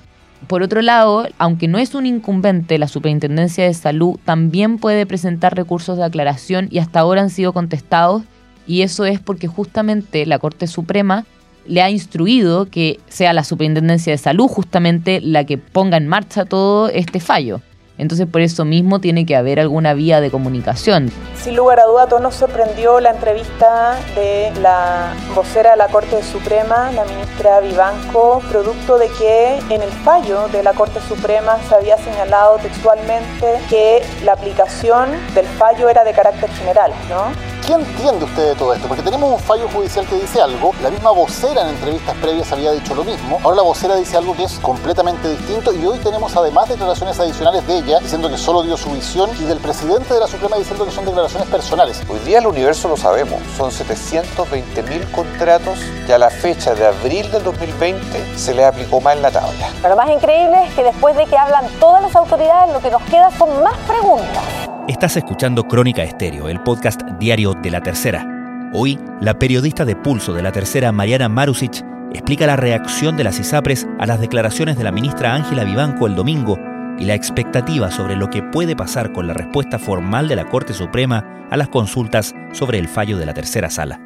Por 0.47 0.63
otro 0.63 0.81
lado, 0.81 1.27
aunque 1.37 1.67
no 1.67 1.77
es 1.77 1.95
un 1.95 2.05
incumbente, 2.05 2.77
la 2.77 2.87
Superintendencia 2.87 3.63
de 3.63 3.73
Salud 3.73 4.19
también 4.25 4.77
puede 4.77 5.05
presentar 5.05 5.55
recursos 5.55 5.97
de 5.97 6.03
aclaración 6.03 6.67
y 6.71 6.79
hasta 6.79 6.99
ahora 6.99 7.21
han 7.21 7.29
sido 7.29 7.53
contestados 7.53 8.23
y 8.67 8.81
eso 8.81 9.05
es 9.05 9.19
porque 9.19 9.47
justamente 9.47 10.25
la 10.25 10.39
Corte 10.39 10.67
Suprema 10.67 11.25
le 11.67 11.81
ha 11.81 11.89
instruido 11.89 12.65
que 12.69 12.99
sea 13.07 13.33
la 13.33 13.43
Superintendencia 13.43 14.11
de 14.11 14.17
Salud 14.17 14.47
justamente 14.47 15.21
la 15.21 15.45
que 15.45 15.57
ponga 15.57 15.97
en 15.97 16.07
marcha 16.07 16.45
todo 16.45 16.89
este 16.89 17.19
fallo. 17.19 17.61
Entonces 18.01 18.25
por 18.25 18.41
eso 18.41 18.65
mismo 18.65 18.99
tiene 18.99 19.27
que 19.27 19.35
haber 19.35 19.59
alguna 19.59 19.93
vía 19.93 20.21
de 20.21 20.31
comunicación. 20.31 21.11
Sin 21.35 21.55
lugar 21.55 21.79
a 21.79 21.85
duda, 21.85 22.07
todo 22.07 22.19
nos 22.19 22.33
sorprendió 22.33 22.99
la 22.99 23.11
entrevista 23.11 23.95
de 24.15 24.51
la 24.59 25.13
vocera 25.35 25.71
de 25.71 25.77
la 25.77 25.87
Corte 25.87 26.23
Suprema, 26.23 26.91
la 26.93 27.05
ministra 27.05 27.59
Vivanco, 27.59 28.41
producto 28.49 28.97
de 28.97 29.07
que 29.19 29.59
en 29.69 29.83
el 29.83 29.91
fallo 30.03 30.47
de 30.47 30.63
la 30.63 30.73
Corte 30.73 30.99
Suprema 31.07 31.59
se 31.69 31.75
había 31.75 31.95
señalado 31.97 32.57
textualmente 32.57 33.59
que 33.69 34.01
la 34.25 34.33
aplicación 34.33 35.11
del 35.35 35.45
fallo 35.45 35.87
era 35.87 36.03
de 36.03 36.13
carácter 36.13 36.49
general, 36.49 36.91
¿no? 37.07 37.50
¿Qué 37.65 37.73
entiende 37.73 38.25
usted 38.25 38.49
de 38.49 38.55
todo 38.55 38.73
esto? 38.73 38.87
Porque 38.87 39.03
tenemos 39.03 39.33
un 39.33 39.39
fallo 39.39 39.69
judicial 39.69 40.05
que 40.07 40.15
dice 40.15 40.41
algo, 40.41 40.73
la 40.81 40.89
misma 40.89 41.11
vocera 41.11 41.61
en 41.61 41.69
entrevistas 41.69 42.15
previas 42.17 42.51
había 42.51 42.71
dicho 42.71 42.95
lo 42.95 43.03
mismo, 43.03 43.39
ahora 43.43 43.57
la 43.57 43.61
vocera 43.61 43.95
dice 43.95 44.17
algo 44.17 44.35
que 44.35 44.43
es 44.43 44.57
completamente 44.59 45.29
distinto 45.29 45.71
y 45.71 45.85
hoy 45.85 45.99
tenemos 45.99 46.35
además 46.35 46.69
declaraciones 46.69 47.19
adicionales 47.19 47.65
de 47.67 47.77
ella 47.77 47.99
diciendo 47.99 48.29
que 48.29 48.37
solo 48.37 48.63
dio 48.63 48.75
su 48.77 48.89
visión 48.89 49.29
y 49.39 49.43
del 49.43 49.59
presidente 49.59 50.13
de 50.13 50.19
la 50.19 50.27
Suprema 50.27 50.57
diciendo 50.57 50.85
que 50.85 50.91
son 50.91 51.05
declaraciones 51.05 51.47
personales. 51.49 52.01
Hoy 52.09 52.19
día 52.19 52.39
el 52.39 52.47
universo 52.47 52.87
lo 52.87 52.97
sabemos, 52.97 53.39
son 53.55 53.71
720 53.71 54.83
mil 54.83 55.11
contratos 55.11 55.77
y 56.07 56.11
a 56.11 56.17
la 56.17 56.31
fecha 56.31 56.73
de 56.73 56.87
abril 56.87 57.31
del 57.31 57.43
2020 57.43 58.37
se 58.37 58.55
le 58.55 58.65
aplicó 58.65 58.99
más 59.01 59.15
en 59.15 59.21
la 59.21 59.31
tabla. 59.31 59.69
Pero 59.81 59.89
lo 59.89 60.01
más 60.01 60.09
increíble 60.09 60.65
es 60.65 60.73
que 60.73 60.83
después 60.83 61.15
de 61.15 61.25
que 61.25 61.37
hablan 61.37 61.67
todas 61.79 62.01
las 62.01 62.15
autoridades, 62.15 62.73
lo 62.73 62.79
que 62.79 62.89
nos 62.89 63.03
queda 63.03 63.29
son 63.37 63.61
más 63.61 63.77
preguntas. 63.87 64.60
Estás 64.91 65.15
escuchando 65.15 65.69
Crónica 65.69 66.03
Estéreo, 66.03 66.49
el 66.49 66.61
podcast 66.63 67.01
diario 67.17 67.53
de 67.53 67.71
La 67.71 67.81
Tercera. 67.81 68.69
Hoy, 68.73 68.99
la 69.21 69.39
periodista 69.39 69.85
de 69.85 69.95
Pulso 69.95 70.33
de 70.33 70.43
La 70.43 70.51
Tercera, 70.51 70.91
Mariana 70.91 71.29
Marusic, 71.29 71.81
explica 72.11 72.45
la 72.45 72.57
reacción 72.57 73.15
de 73.15 73.23
las 73.23 73.39
ISAPRES 73.39 73.87
a 73.99 74.05
las 74.05 74.19
declaraciones 74.19 74.77
de 74.77 74.83
la 74.83 74.91
ministra 74.91 75.33
Ángela 75.33 75.63
Vivanco 75.63 76.07
el 76.07 76.15
domingo 76.15 76.59
y 76.99 77.05
la 77.05 77.15
expectativa 77.15 77.89
sobre 77.89 78.17
lo 78.17 78.29
que 78.29 78.43
puede 78.43 78.75
pasar 78.75 79.13
con 79.13 79.27
la 79.27 79.33
respuesta 79.33 79.79
formal 79.79 80.27
de 80.27 80.35
la 80.35 80.49
Corte 80.49 80.73
Suprema 80.73 81.47
a 81.49 81.55
las 81.55 81.69
consultas 81.69 82.35
sobre 82.51 82.77
el 82.77 82.89
fallo 82.89 83.17
de 83.17 83.25
la 83.25 83.33
tercera 83.33 83.69
sala. 83.69 83.97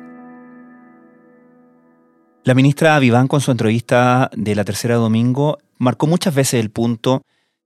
La 2.44 2.54
ministra 2.54 3.00
Vivanco 3.00 3.38
en 3.38 3.42
su 3.42 3.50
entrevista 3.50 4.30
de 4.36 4.54
la 4.54 4.64
tercera 4.64 4.98
domingo 4.98 5.58
marcó 5.80 6.06
muchas 6.06 6.36
veces 6.36 6.64
el 6.64 6.70
punto 6.70 7.24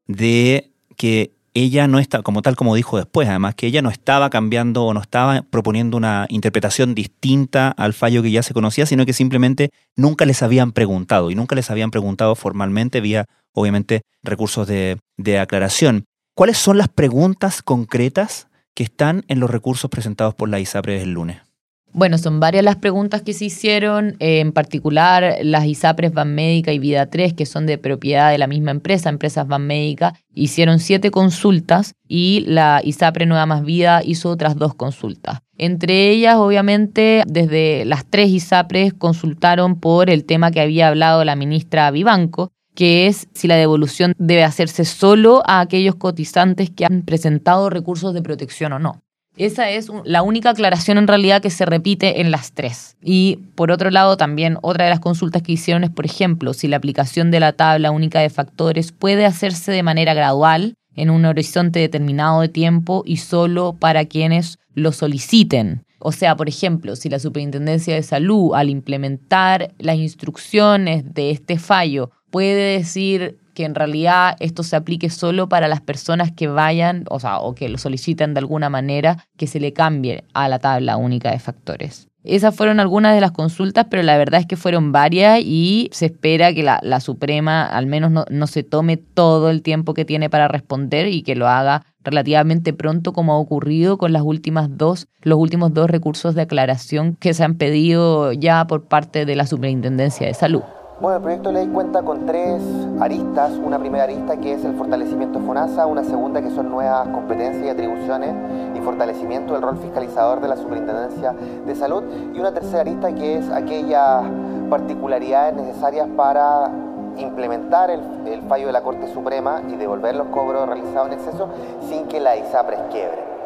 de 0.07 0.71
que 0.95 1.33
ella 1.53 1.87
no 1.87 1.99
está, 1.99 2.21
como 2.21 2.41
tal 2.41 2.55
como 2.55 2.75
dijo 2.75 2.97
después, 2.97 3.27
además, 3.27 3.55
que 3.55 3.67
ella 3.67 3.81
no 3.81 3.89
estaba 3.89 4.29
cambiando 4.29 4.85
o 4.85 4.93
no 4.93 5.01
estaba 5.01 5.41
proponiendo 5.43 5.97
una 5.97 6.25
interpretación 6.29 6.95
distinta 6.95 7.69
al 7.69 7.93
fallo 7.93 8.21
que 8.21 8.31
ya 8.31 8.43
se 8.43 8.53
conocía, 8.53 8.85
sino 8.85 9.05
que 9.05 9.13
simplemente 9.13 9.69
nunca 9.95 10.25
les 10.25 10.43
habían 10.43 10.71
preguntado 10.71 11.31
y 11.31 11.35
nunca 11.35 11.55
les 11.55 11.69
habían 11.71 11.91
preguntado 11.91 12.35
formalmente 12.35 13.01
vía, 13.01 13.25
obviamente, 13.53 14.01
recursos 14.23 14.67
de, 14.67 14.97
de 15.17 15.39
aclaración. 15.39 16.05
¿Cuáles 16.35 16.57
son 16.57 16.77
las 16.77 16.87
preguntas 16.87 17.61
concretas 17.61 18.47
que 18.73 18.83
están 18.83 19.25
en 19.27 19.39
los 19.39 19.49
recursos 19.49 19.89
presentados 19.89 20.35
por 20.35 20.49
la 20.49 20.59
ISAPRE 20.59 21.01
el 21.01 21.11
lunes? 21.11 21.48
Bueno, 21.91 22.19
son 22.19 22.39
varias 22.39 22.63
las 22.63 22.75
preguntas 22.75 23.23
que 23.23 23.33
se 23.33 23.45
hicieron, 23.45 24.15
eh, 24.19 24.41
en 24.41 24.51
particular 24.51 25.37
las 25.41 25.65
ISAPRES 25.65 26.13
Banmédica 26.13 26.71
y 26.71 26.79
Vida 26.79 27.07
3, 27.07 27.33
que 27.33 27.47
son 27.47 27.65
de 27.65 27.79
propiedad 27.79 28.31
de 28.31 28.37
la 28.37 28.45
misma 28.47 28.71
empresa, 28.71 29.09
Empresas 29.09 29.47
Banmédica, 29.47 30.13
hicieron 30.35 30.79
siete 30.79 31.09
consultas 31.09 31.95
y 32.07 32.45
la 32.47 32.81
ISAPRE 32.83 33.25
Nueva 33.25 33.47
Más 33.47 33.63
Vida 33.63 34.01
hizo 34.03 34.29
otras 34.29 34.55
dos 34.55 34.75
consultas. 34.75 35.39
Entre 35.57 36.09
ellas, 36.09 36.35
obviamente, 36.35 37.23
desde 37.27 37.85
las 37.85 38.05
tres 38.05 38.29
ISAPRES 38.29 38.93
consultaron 38.93 39.79
por 39.79 40.11
el 40.11 40.25
tema 40.25 40.51
que 40.51 40.61
había 40.61 40.89
hablado 40.89 41.25
la 41.25 41.35
ministra 41.35 41.89
Vivanco, 41.89 42.51
que 42.75 43.07
es 43.07 43.27
si 43.33 43.47
la 43.47 43.55
devolución 43.55 44.13
debe 44.17 44.43
hacerse 44.43 44.85
solo 44.85 45.41
a 45.45 45.59
aquellos 45.59 45.95
cotizantes 45.95 46.69
que 46.69 46.85
han 46.85 47.01
presentado 47.01 47.69
recursos 47.69 48.13
de 48.13 48.21
protección 48.21 48.73
o 48.73 48.79
no. 48.79 49.01
Esa 49.39 49.69
es 49.69 49.87
la 50.03 50.21
única 50.21 50.49
aclaración 50.49 50.97
en 50.97 51.07
realidad 51.07 51.41
que 51.41 51.49
se 51.49 51.65
repite 51.65 52.19
en 52.19 52.29
las 52.29 52.51
tres. 52.51 52.97
Y 53.01 53.39
por 53.55 53.71
otro 53.71 53.89
lado, 53.89 54.17
también 54.17 54.57
otra 54.61 54.83
de 54.83 54.89
las 54.89 54.99
consultas 54.99 55.41
que 55.41 55.53
hicieron 55.53 55.85
es, 55.85 55.89
por 55.89 56.05
ejemplo, 56.05 56.53
si 56.53 56.67
la 56.67 56.75
aplicación 56.75 57.31
de 57.31 57.39
la 57.39 57.53
tabla 57.53 57.91
única 57.91 58.19
de 58.19 58.29
factores 58.29 58.91
puede 58.91 59.25
hacerse 59.25 59.71
de 59.71 59.81
manera 59.81 60.13
gradual 60.13 60.75
en 60.93 61.09
un 61.09 61.23
horizonte 61.23 61.79
determinado 61.79 62.41
de 62.41 62.49
tiempo 62.49 63.03
y 63.05 63.15
solo 63.15 63.77
para 63.79 64.03
quienes 64.03 64.59
lo 64.73 64.91
soliciten. 64.91 65.85
O 65.99 66.11
sea, 66.11 66.35
por 66.35 66.49
ejemplo, 66.49 66.97
si 66.97 67.07
la 67.07 67.19
Superintendencia 67.19 67.95
de 67.95 68.03
Salud, 68.03 68.55
al 68.55 68.69
implementar 68.69 69.73
las 69.79 69.95
instrucciones 69.95 71.13
de 71.13 71.31
este 71.31 71.57
fallo, 71.57 72.11
puede 72.29 72.77
decir 72.77 73.37
que 73.59 73.65
en 73.65 73.75
realidad 73.75 74.37
esto 74.39 74.63
se 74.63 74.77
aplique 74.77 75.09
solo 75.09 75.49
para 75.49 75.67
las 75.67 75.81
personas 75.81 76.31
que 76.31 76.47
vayan, 76.47 77.03
o 77.09 77.19
sea, 77.19 77.39
o 77.39 77.55
que 77.55 77.67
lo 77.67 77.77
soliciten 77.77 78.33
de 78.33 78.39
alguna 78.39 78.69
manera, 78.69 79.27
que 79.35 79.47
se 79.47 79.59
le 79.59 79.73
cambie 79.73 80.23
a 80.33 80.47
la 80.47 80.59
tabla 80.59 80.95
única 80.95 81.31
de 81.31 81.39
factores. 81.39 82.07
Esas 82.23 82.55
fueron 82.55 82.79
algunas 82.79 83.13
de 83.13 83.19
las 83.19 83.33
consultas, 83.33 83.87
pero 83.89 84.01
la 84.01 84.17
verdad 84.17 84.39
es 84.39 84.45
que 84.45 84.55
fueron 84.55 84.93
varias 84.93 85.41
y 85.41 85.89
se 85.91 86.05
espera 86.05 86.53
que 86.53 86.63
la, 86.63 86.99
Suprema 87.01 87.65
al 87.65 87.85
menos 87.85 88.11
no, 88.11 88.23
no, 88.29 88.47
se 88.47 88.63
tome 88.63 88.95
todo 88.95 89.49
el 89.49 89.61
tiempo 89.61 89.93
que 89.93 90.05
tiene 90.05 90.29
para 90.29 90.47
responder 90.47 91.07
y 91.09 91.21
que 91.21 91.35
lo 91.35 91.49
haga 91.49 91.83
relativamente 92.01 92.71
pronto 92.71 93.11
como 93.11 93.33
ha 93.33 93.39
ocurrido 93.39 93.97
con 93.97 94.13
las 94.13 94.21
últimas 94.21 94.69
dos, 94.77 95.09
los 95.21 95.37
últimos 95.37 95.73
dos 95.73 95.89
recursos 95.89 96.33
de 96.33 96.43
aclaración 96.43 97.17
que 97.19 97.33
se 97.33 97.43
han 97.43 97.55
pedido 97.55 98.31
ya 98.31 98.65
por 98.67 98.87
parte 98.87 99.25
de 99.25 99.35
la 99.35 99.45
Superintendencia 99.45 100.27
de 100.27 100.33
Salud. 100.33 100.63
Bueno, 101.01 101.15
el 101.15 101.23
proyecto 101.23 101.47
de 101.47 101.55
ley 101.55 101.67
cuenta 101.67 102.01
con 102.01 102.25
tres 102.25 102.61
aristas. 102.99 103.53
Una 103.53 103.79
primera 103.79 104.03
arista 104.03 104.35
que 104.35 104.51
es 104.51 104.65
el 104.65 104.73
fortalecimiento 104.73 105.39
de 105.39 105.45
FONASA, 105.45 105.85
una 105.85 106.03
segunda 106.03 106.41
que 106.41 106.49
son 106.49 106.69
nuevas 106.69 107.07
competencias 107.07 107.65
y 107.65 107.69
atribuciones 107.69 108.35
y 108.75 108.81
fortalecimiento 108.81 109.53
del 109.53 109.61
rol 109.61 109.77
fiscalizador 109.77 110.41
de 110.41 110.49
la 110.49 110.57
Superintendencia 110.57 111.33
de 111.65 111.73
Salud 111.75 112.03
y 112.33 112.39
una 112.39 112.53
tercera 112.53 112.81
arista 112.81 113.13
que 113.13 113.37
es 113.37 113.49
aquellas 113.49 114.23
particularidades 114.69 115.55
necesarias 115.55 116.05
para 116.17 116.69
implementar 117.15 117.89
el, 117.91 118.01
el 118.27 118.41
fallo 118.41 118.67
de 118.67 118.73
la 118.73 118.81
Corte 118.81 119.07
Suprema 119.13 119.61
y 119.69 119.77
devolver 119.77 120.15
los 120.15 120.27
cobros 120.27 120.67
realizados 120.67 121.07
en 121.07 121.13
exceso 121.13 121.47
sin 121.87 122.07
que 122.09 122.19
la 122.19 122.35
ISAPRES 122.35 122.79
quiebre. 122.91 123.38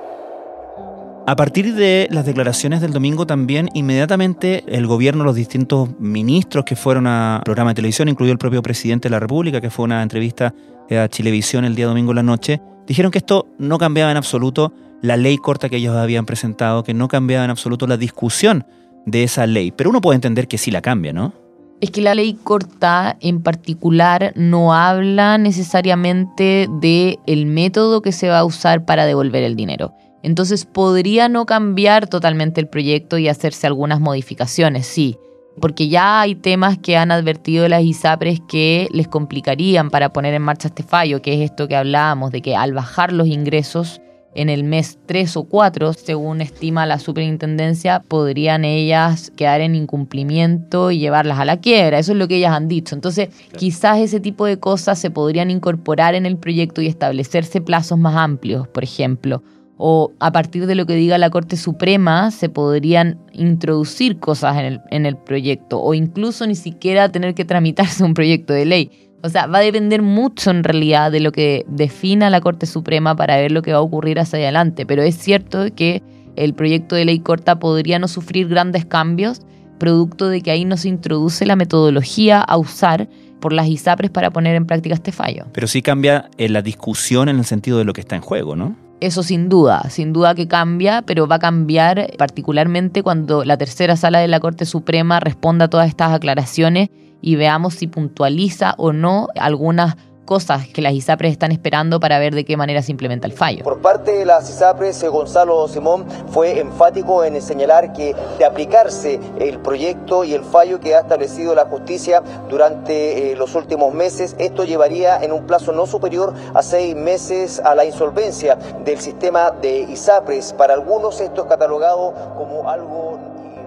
A 1.26 1.38
partir 1.38 1.74
de 1.74 2.10
las 2.12 2.26
declaraciones 2.26 2.82
del 2.82 2.92
domingo 2.92 3.26
también, 3.26 3.70
inmediatamente 3.74 4.66
el 4.68 4.86
gobierno, 4.88 5.24
los 5.24 5.36
distintos 5.36 5.90
ministros 5.98 6.66
que 6.66 6.76
fueron 6.76 7.08
a 7.08 7.42
programa 7.46 7.72
de 7.72 7.76
televisión, 7.76 8.10
incluido 8.10 8.34
el 8.34 8.38
propio 8.38 8.62
presidente 8.62 9.08
de 9.08 9.12
la 9.12 9.22
República, 9.22 9.62
que 9.62 9.70
fue 9.70 9.86
una 9.86 10.04
entrevista 10.04 10.54
a 10.92 11.08
Chilevisión 11.08 11.64
el 11.64 11.76
día 11.76 11.88
domingo 11.88 12.12
en 12.12 12.18
la 12.18 12.24
noche, 12.24 12.60
dijeron 12.86 13.10
que 13.10 13.20
esto 13.20 13.48
no 13.58 13.78
cambiaba 13.78 14.12
en 14.12 14.18
absoluto 14.18 14.74
la 15.02 15.16
ley 15.16 15.38
corta 15.38 15.70
que 15.70 15.78
ellos 15.78 15.96
habían 15.96 16.26
presentado, 16.26 16.84
que 16.84 16.94
no 16.94 17.08
cambiaba 17.08 17.46
en 17.46 17.52
absoluto 17.52 17.88
la 17.88 17.96
discusión 17.96 18.66
de 19.06 19.24
esa 19.24 19.48
ley. 19.48 19.72
Pero 19.72 19.92
uno 19.92 20.02
puede 20.02 20.16
entender 20.16 20.50
que 20.50 20.58
sí 20.58 20.72
la 20.72 20.82
cambia, 20.82 21.14
¿no? 21.14 21.34
Es 21.80 21.90
que 21.92 22.02
la 22.02 22.16
ley 22.16 22.38
corta 22.44 23.16
en 23.22 23.42
particular 23.42 24.34
no 24.36 24.74
habla 24.74 25.38
necesariamente 25.38 26.68
de 26.82 27.18
el 27.28 27.46
método 27.46 28.02
que 28.02 28.12
se 28.12 28.28
va 28.28 28.40
a 28.40 28.46
usar 28.46 28.84
para 28.84 29.06
devolver 29.06 29.44
el 29.44 29.56
dinero. 29.56 29.94
Entonces 30.24 30.66
podría 30.66 31.30
no 31.30 31.46
cambiar 31.46 32.08
totalmente 32.08 32.62
el 32.62 32.68
proyecto 32.68 33.18
y 33.18 33.28
hacerse 33.28 33.68
algunas 33.68 34.00
modificaciones, 34.00 34.88
sí, 34.88 35.18
porque 35.60 35.90
ya 35.90 36.22
hay 36.22 36.36
temas 36.36 36.78
que 36.78 36.98
han 36.98 37.12
advertido 37.12 37.68
las 37.68 37.84
ISAPRES 37.84 38.42
que 38.48 38.88
les 38.92 39.08
complicarían 39.08 39.90
para 39.90 40.14
poner 40.14 40.34
en 40.34 40.42
marcha 40.42 40.70
este 40.70 40.84
fallo, 40.84 41.22
que 41.22 41.36
es 41.36 41.52
esto 41.52 41.68
que 41.68 41.76
hablábamos, 41.76 42.32
de 42.32 42.42
que 42.42 42.56
al 42.56 42.74
bajar 42.74 43.12
los 43.12 43.28
ingresos 43.28 44.02
en 44.36 44.50
el 44.50 44.64
mes 44.64 44.98
3 45.06 45.38
o 45.38 45.44
4, 45.44 45.94
según 45.94 46.42
estima 46.42 46.88
la 46.88 46.98
superintendencia, 46.98 48.00
podrían 48.00 48.66
ellas 48.66 49.32
quedar 49.36 49.62
en 49.62 49.76
incumplimiento 49.76 50.90
y 50.90 50.98
llevarlas 50.98 51.38
a 51.38 51.46
la 51.46 51.58
quiebra. 51.58 52.00
Eso 52.00 52.14
es 52.14 52.18
lo 52.18 52.28
que 52.28 52.38
ellas 52.38 52.54
han 52.54 52.68
dicho. 52.68 52.96
Entonces, 52.96 53.30
quizás 53.58 54.00
ese 54.00 54.20
tipo 54.20 54.48
de 54.48 54.58
cosas 54.58 54.98
se 54.98 55.12
podrían 55.12 55.52
incorporar 55.52 56.16
en 56.16 56.26
el 56.26 56.38
proyecto 56.38 56.82
y 56.82 56.88
establecerse 56.88 57.62
plazos 57.62 58.00
más 58.00 58.16
amplios, 58.16 58.68
por 58.68 58.84
ejemplo 58.84 59.44
o 59.78 60.12
a 60.20 60.32
partir 60.32 60.68
de 60.68 60.76
lo 60.76 60.86
que 60.86 60.96
diga 60.96 61.18
la 61.18 61.30
Corte 61.30 61.58
Suprema 61.58 62.32
se 62.32 62.50
podrían 62.50 63.20
introducir 63.32 64.20
cosas 64.20 64.58
en 64.58 64.66
el, 64.66 64.82
en 64.92 65.06
el 65.06 65.18
proyecto 65.18 65.82
o 65.82 65.94
incluso 65.94 66.46
ni 66.46 66.56
siquiera 66.56 67.10
tener 67.10 67.34
que 67.34 67.46
tramitarse 67.46 68.04
un 68.04 68.14
proyecto 68.14 68.54
de 68.54 68.66
ley. 68.66 68.92
O 69.24 69.30
sea, 69.30 69.48
va 69.48 69.60
a 69.60 69.62
depender 69.62 70.02
mucho 70.02 70.52
en 70.52 70.66
realidad 70.66 71.12
de 71.12 71.22
lo 71.22 71.32
que 71.32 71.66
defina 71.70 72.30
la 72.30 72.42
Corte 72.42 72.66
Suprema 72.66 73.16
para 73.16 73.38
ver 73.38 73.54
lo 73.54 73.62
que 73.62 73.72
va 73.72 73.78
a 73.78 73.82
ocurrir 73.82 74.20
hacia 74.20 74.40
adelante. 74.40 74.86
Pero 74.86 75.02
es 75.02 75.18
cierto 75.18 75.66
que 75.74 76.04
el 76.36 76.54
proyecto 76.54 76.96
de 76.96 77.06
ley 77.06 77.20
corta 77.20 77.58
podría 77.58 78.00
no 78.00 78.10
sufrir 78.10 78.50
grandes 78.50 78.86
cambios, 78.86 79.42
producto 79.80 80.28
de 80.28 80.42
que 80.42 80.52
ahí 80.52 80.66
no 80.66 80.76
se 80.76 80.90
introduce 80.90 81.46
la 81.46 81.56
metodología 81.56 82.42
a 82.42 82.58
usar 82.58 83.08
por 83.40 83.54
las 83.54 83.68
ISAPRES 83.68 84.12
para 84.12 84.32
poner 84.32 84.56
en 84.56 84.66
práctica 84.66 84.96
este 84.96 85.12
fallo. 85.12 85.46
Pero 85.54 85.68
sí 85.68 85.82
cambia 85.82 86.30
en 86.38 86.54
la 86.54 86.62
discusión 86.62 87.30
en 87.30 87.40
el 87.40 87.46
sentido 87.46 87.78
de 87.78 87.86
lo 87.86 87.94
que 87.94 88.02
está 88.02 88.16
en 88.16 88.22
juego, 88.22 88.56
¿no? 88.56 88.76
Eso 89.04 89.22
sin 89.22 89.50
duda, 89.50 89.90
sin 89.90 90.14
duda 90.14 90.34
que 90.34 90.48
cambia, 90.48 91.02
pero 91.02 91.28
va 91.28 91.36
a 91.36 91.40
cambiar 91.40 92.14
particularmente 92.18 93.04
cuando 93.04 93.44
la 93.44 93.58
tercera 93.58 93.98
sala 93.98 94.20
de 94.20 94.30
la 94.30 94.40
Corte 94.40 94.64
Suprema 94.64 95.20
responda 95.20 95.66
a 95.66 95.68
todas 95.68 95.90
estas 95.90 96.14
aclaraciones 96.14 96.88
y 97.22 97.36
veamos 97.36 97.74
si 97.74 97.88
puntualiza 97.88 98.76
o 98.78 98.94
no 98.94 99.28
algunas 99.36 99.98
cosas 100.24 100.68
que 100.68 100.82
las 100.82 100.94
ISAPRES 100.94 101.34
están 101.34 101.52
esperando 101.52 102.00
para 102.00 102.20
ver 102.20 102.34
de 102.34 102.46
qué 102.46 102.58
manera 102.58 102.82
se 102.82 102.92
implementa 102.92 103.28
el 103.28 103.34
fallo. 103.34 103.64
Por 103.64 103.82
parte 103.82 104.12
de 104.14 104.26
las 104.26 104.50
ISAPRES, 104.50 105.04
eh, 105.04 105.08
Gonzalo 105.08 105.68
Simón 105.68 106.06
fue 106.30 106.60
enfático 106.60 107.24
en 107.24 107.42
señalar 107.42 107.94
que 107.94 108.16
de 108.38 108.46
aplicarse 108.46 109.20
el 109.40 109.60
proyecto 109.60 110.24
y 110.24 110.34
el 110.34 110.44
fallo 110.44 110.80
que 110.80 110.96
ha 110.96 111.02
establecido 111.02 111.56
la 111.56 111.66
justicia 111.66 112.22
durante 112.50 113.32
eh, 113.32 113.36
los 113.36 113.56
últimos 113.56 113.94
meses, 113.94 114.36
esto 114.40 114.64
llevaría 114.64 115.18
en 115.24 115.32
un 115.32 115.46
plazo 115.46 115.72
no 115.72 115.86
superior 115.86 116.34
a 116.54 116.62
seis 116.62 116.96
meses 116.96 117.60
a 117.60 117.76
la 117.76 117.86
insolvencia 117.86 118.58
del 118.86 119.00
sistema 119.00 119.52
de 119.52 119.80
ISAPRES. 119.80 120.54
Para 120.54 120.74
algunos 120.74 121.20
esto 121.22 121.44
es 121.44 121.48
catalogado 121.48 122.14
como 122.38 122.70
algo 122.70 123.20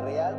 irreal. 0.08 0.34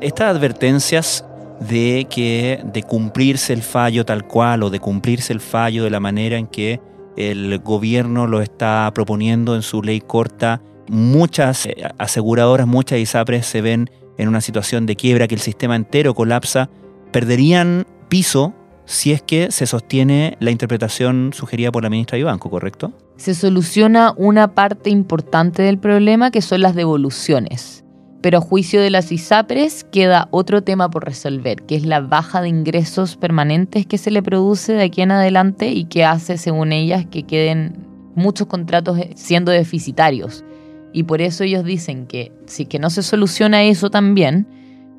Estas 0.00 0.34
advertencias 0.34 1.24
de 1.60 2.06
que 2.08 2.62
de 2.72 2.82
cumplirse 2.82 3.52
el 3.52 3.62
fallo 3.62 4.04
tal 4.04 4.26
cual 4.26 4.62
o 4.62 4.70
de 4.70 4.80
cumplirse 4.80 5.32
el 5.32 5.40
fallo 5.40 5.84
de 5.84 5.90
la 5.90 6.00
manera 6.00 6.36
en 6.36 6.46
que 6.46 6.80
el 7.16 7.58
gobierno 7.58 8.26
lo 8.26 8.40
está 8.40 8.90
proponiendo 8.94 9.56
en 9.56 9.62
su 9.62 9.82
ley 9.82 10.00
corta, 10.00 10.62
muchas 10.88 11.66
eh, 11.66 11.74
aseguradoras, 11.98 12.66
muchas 12.66 13.00
ISAPRES 13.00 13.44
se 13.44 13.60
ven 13.60 13.90
en 14.18 14.28
una 14.28 14.40
situación 14.40 14.86
de 14.86 14.96
quiebra, 14.96 15.26
que 15.26 15.34
el 15.34 15.40
sistema 15.40 15.76
entero 15.76 16.14
colapsa, 16.14 16.70
perderían 17.12 17.86
piso 18.08 18.54
si 18.84 19.12
es 19.12 19.20
que 19.20 19.50
se 19.50 19.66
sostiene 19.66 20.36
la 20.40 20.50
interpretación 20.50 21.32
sugerida 21.34 21.70
por 21.70 21.82
la 21.82 21.90
ministra 21.90 22.16
de 22.16 22.24
Banco, 22.24 22.50
¿correcto? 22.50 22.92
Se 23.16 23.34
soluciona 23.34 24.14
una 24.16 24.54
parte 24.54 24.90
importante 24.90 25.62
del 25.62 25.78
problema 25.78 26.30
que 26.30 26.40
son 26.40 26.62
las 26.62 26.74
devoluciones. 26.74 27.84
Pero 28.20 28.38
a 28.38 28.40
juicio 28.40 28.80
de 28.80 28.90
las 28.90 29.12
ISAPRES 29.12 29.84
queda 29.84 30.28
otro 30.32 30.62
tema 30.62 30.90
por 30.90 31.04
resolver, 31.04 31.62
que 31.62 31.76
es 31.76 31.86
la 31.86 32.00
baja 32.00 32.42
de 32.42 32.48
ingresos 32.48 33.16
permanentes 33.16 33.86
que 33.86 33.98
se 33.98 34.10
le 34.10 34.22
produce 34.22 34.72
de 34.72 34.84
aquí 34.84 35.02
en 35.02 35.12
adelante 35.12 35.70
y 35.70 35.84
que 35.84 36.04
hace, 36.04 36.36
según 36.36 36.72
ellas, 36.72 37.06
que 37.06 37.22
queden 37.22 37.86
muchos 38.16 38.48
contratos 38.48 38.98
siendo 39.14 39.52
deficitarios. 39.52 40.44
Y 40.92 41.04
por 41.04 41.20
eso 41.20 41.44
ellos 41.44 41.64
dicen 41.64 42.06
que 42.06 42.32
si 42.46 42.66
que 42.66 42.78
no 42.78 42.90
se 42.90 43.02
soluciona 43.02 43.62
eso 43.62 43.90
también, 43.90 44.46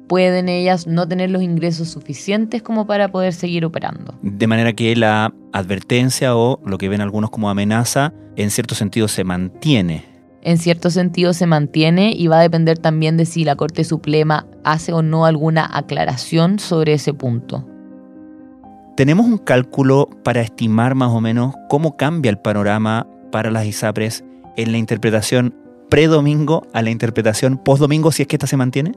pueden 0.07 0.49
ellas 0.49 0.87
no 0.87 1.07
tener 1.07 1.29
los 1.29 1.43
ingresos 1.43 1.89
suficientes 1.89 2.61
como 2.61 2.87
para 2.87 3.09
poder 3.09 3.33
seguir 3.33 3.63
operando. 3.63 4.15
De 4.21 4.47
manera 4.47 4.73
que 4.73 4.95
la 4.95 5.33
advertencia 5.53 6.35
o 6.35 6.59
lo 6.65 6.77
que 6.77 6.89
ven 6.89 7.01
algunos 7.01 7.29
como 7.29 7.49
amenaza, 7.49 8.13
en 8.35 8.49
cierto 8.49 8.75
sentido 8.75 9.07
se 9.07 9.23
mantiene. 9.23 10.08
En 10.41 10.57
cierto 10.57 10.89
sentido 10.89 11.33
se 11.33 11.47
mantiene 11.47 12.11
y 12.11 12.27
va 12.27 12.39
a 12.39 12.43
depender 12.43 12.77
también 12.77 13.17
de 13.17 13.25
si 13.25 13.43
la 13.43 13.55
Corte 13.55 13.83
Suprema 13.83 14.47
hace 14.63 14.93
o 14.93 15.01
no 15.01 15.25
alguna 15.25 15.69
aclaración 15.71 16.59
sobre 16.59 16.93
ese 16.93 17.13
punto. 17.13 17.65
¿Tenemos 18.95 19.25
un 19.25 19.37
cálculo 19.37 20.09
para 20.23 20.41
estimar 20.41 20.95
más 20.95 21.09
o 21.09 21.21
menos 21.21 21.55
cómo 21.69 21.97
cambia 21.97 22.29
el 22.29 22.37
panorama 22.37 23.07
para 23.31 23.51
las 23.51 23.65
ISAPRES 23.65 24.23
en 24.57 24.71
la 24.71 24.77
interpretación 24.77 25.55
pre-domingo 25.89 26.67
a 26.73 26.81
la 26.81 26.89
interpretación 26.89 27.57
post-domingo 27.57 28.11
si 28.11 28.23
es 28.23 28.27
que 28.27 28.35
esta 28.35 28.47
se 28.47 28.57
mantiene? 28.57 28.91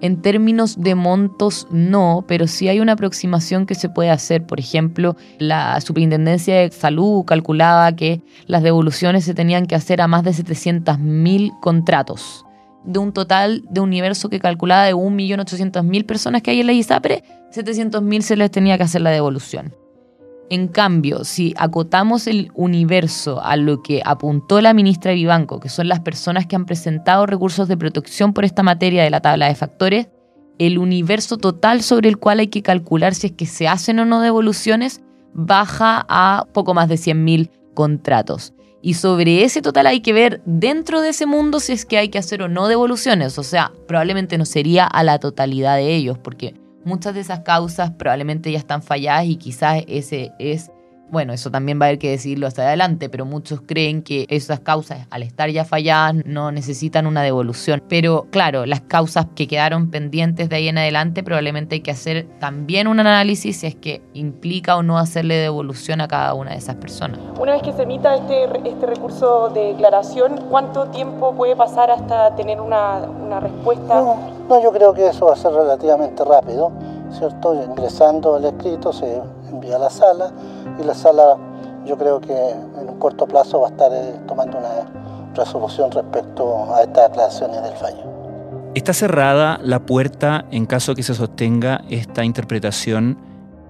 En 0.00 0.22
términos 0.22 0.80
de 0.80 0.94
montos, 0.94 1.66
no, 1.70 2.24
pero 2.28 2.46
sí 2.46 2.68
hay 2.68 2.78
una 2.78 2.92
aproximación 2.92 3.66
que 3.66 3.74
se 3.74 3.88
puede 3.88 4.10
hacer. 4.10 4.46
Por 4.46 4.60
ejemplo, 4.60 5.16
la 5.38 5.80
Superintendencia 5.80 6.56
de 6.56 6.70
Salud 6.70 7.24
calculaba 7.24 7.90
que 7.92 8.22
las 8.46 8.62
devoluciones 8.62 9.24
se 9.24 9.34
tenían 9.34 9.66
que 9.66 9.74
hacer 9.74 10.00
a 10.00 10.06
más 10.06 10.22
de 10.22 10.30
700.000 10.30 11.58
contratos. 11.60 12.44
De 12.84 13.00
un 13.00 13.12
total 13.12 13.64
de 13.68 13.80
un 13.80 13.88
universo 13.88 14.28
que 14.28 14.38
calculaba 14.38 14.84
de 14.84 14.94
1.800.000 14.94 16.06
personas 16.06 16.42
que 16.42 16.52
hay 16.52 16.60
en 16.60 16.66
la 16.68 16.72
ISAPRE, 16.74 17.24
700.000 17.52 18.20
se 18.20 18.36
les 18.36 18.50
tenía 18.52 18.78
que 18.78 18.84
hacer 18.84 19.00
la 19.00 19.10
devolución. 19.10 19.74
En 20.50 20.68
cambio, 20.68 21.24
si 21.24 21.52
acotamos 21.58 22.26
el 22.26 22.50
universo 22.54 23.42
a 23.42 23.56
lo 23.56 23.82
que 23.82 24.00
apuntó 24.04 24.60
la 24.62 24.72
ministra 24.72 25.12
Vivanco, 25.12 25.60
que 25.60 25.68
son 25.68 25.88
las 25.88 26.00
personas 26.00 26.46
que 26.46 26.56
han 26.56 26.64
presentado 26.64 27.26
recursos 27.26 27.68
de 27.68 27.76
protección 27.76 28.32
por 28.32 28.46
esta 28.46 28.62
materia 28.62 29.04
de 29.04 29.10
la 29.10 29.20
tabla 29.20 29.46
de 29.46 29.54
factores, 29.54 30.08
el 30.58 30.78
universo 30.78 31.36
total 31.36 31.82
sobre 31.82 32.08
el 32.08 32.18
cual 32.18 32.40
hay 32.40 32.48
que 32.48 32.62
calcular 32.62 33.14
si 33.14 33.28
es 33.28 33.32
que 33.32 33.46
se 33.46 33.68
hacen 33.68 33.98
o 33.98 34.06
no 34.06 34.20
devoluciones 34.20 35.02
baja 35.34 36.04
a 36.08 36.46
poco 36.52 36.72
más 36.74 36.88
de 36.88 36.96
100.000 36.96 37.50
contratos. 37.74 38.54
Y 38.80 38.94
sobre 38.94 39.44
ese 39.44 39.60
total 39.60 39.86
hay 39.86 40.00
que 40.00 40.12
ver 40.12 40.40
dentro 40.46 41.00
de 41.00 41.10
ese 41.10 41.26
mundo 41.26 41.60
si 41.60 41.72
es 41.72 41.84
que 41.84 41.98
hay 41.98 42.08
que 42.08 42.18
hacer 42.18 42.42
o 42.42 42.48
no 42.48 42.68
devoluciones. 42.68 43.38
O 43.38 43.42
sea, 43.42 43.72
probablemente 43.86 44.38
no 44.38 44.44
sería 44.44 44.86
a 44.86 45.02
la 45.02 45.18
totalidad 45.18 45.76
de 45.76 45.94
ellos, 45.94 46.16
porque 46.18 46.54
muchas 46.88 47.14
de 47.14 47.20
esas 47.20 47.40
causas 47.40 47.92
probablemente 47.92 48.50
ya 48.50 48.58
están 48.58 48.82
falladas 48.82 49.26
y 49.26 49.36
quizás 49.36 49.84
ese 49.86 50.32
es 50.38 50.72
bueno, 51.10 51.32
eso 51.32 51.50
también 51.50 51.80
va 51.80 51.86
a 51.86 51.88
haber 51.88 51.98
que 51.98 52.10
decirlo 52.10 52.46
hasta 52.46 52.62
adelante, 52.62 53.08
pero 53.08 53.24
muchos 53.24 53.60
creen 53.60 54.02
que 54.02 54.26
esas 54.28 54.60
causas, 54.60 55.06
al 55.10 55.22
estar 55.22 55.50
ya 55.50 55.64
falladas, 55.64 56.24
no 56.24 56.52
necesitan 56.52 57.06
una 57.06 57.22
devolución. 57.22 57.82
Pero 57.88 58.26
claro, 58.30 58.66
las 58.66 58.80
causas 58.82 59.26
que 59.34 59.46
quedaron 59.48 59.90
pendientes 59.90 60.48
de 60.48 60.56
ahí 60.56 60.68
en 60.68 60.78
adelante, 60.78 61.22
probablemente 61.22 61.76
hay 61.76 61.80
que 61.80 61.90
hacer 61.90 62.26
también 62.38 62.88
un 62.88 63.00
análisis 63.00 63.58
si 63.58 63.66
es 63.66 63.74
que 63.74 64.02
implica 64.14 64.76
o 64.76 64.82
no 64.82 64.98
hacerle 64.98 65.36
devolución 65.36 66.00
a 66.00 66.08
cada 66.08 66.34
una 66.34 66.52
de 66.52 66.58
esas 66.58 66.76
personas. 66.76 67.18
Una 67.38 67.52
vez 67.52 67.62
que 67.62 67.72
se 67.72 67.82
emita 67.82 68.14
este, 68.14 68.68
este 68.68 68.86
recurso 68.86 69.48
de 69.50 69.68
declaración, 69.68 70.46
¿cuánto 70.50 70.88
tiempo 70.88 71.34
puede 71.34 71.56
pasar 71.56 71.90
hasta 71.90 72.34
tener 72.36 72.60
una, 72.60 73.00
una 73.00 73.40
respuesta? 73.40 73.94
No, 73.94 74.16
no, 74.48 74.62
yo 74.62 74.72
creo 74.72 74.92
que 74.94 75.06
eso 75.08 75.26
va 75.26 75.32
a 75.32 75.36
ser 75.36 75.52
relativamente 75.52 76.24
rápido, 76.24 76.72
¿cierto? 77.10 77.54
Ingresando 77.54 78.36
el 78.36 78.44
escrito 78.46 78.92
se 78.92 79.20
envía 79.58 79.76
a 79.76 79.78
la 79.78 79.90
sala 79.90 80.32
y 80.80 80.84
la 80.84 80.94
sala 80.94 81.36
yo 81.84 81.96
creo 81.96 82.20
que 82.20 82.32
en 82.32 82.88
un 82.88 82.98
corto 82.98 83.26
plazo 83.26 83.60
va 83.60 83.68
a 83.68 83.70
estar 83.70 83.92
eh, 83.92 84.20
tomando 84.26 84.58
una 84.58 85.32
resolución 85.34 85.90
respecto 85.90 86.74
a 86.74 86.82
estas 86.82 87.10
aclaraciones 87.10 87.62
del 87.62 87.72
fallo. 87.74 88.04
¿Está 88.74 88.92
cerrada 88.92 89.58
la 89.62 89.80
puerta 89.80 90.44
en 90.50 90.66
caso 90.66 90.94
que 90.94 91.02
se 91.02 91.14
sostenga 91.14 91.82
esta 91.88 92.24
interpretación 92.24 93.18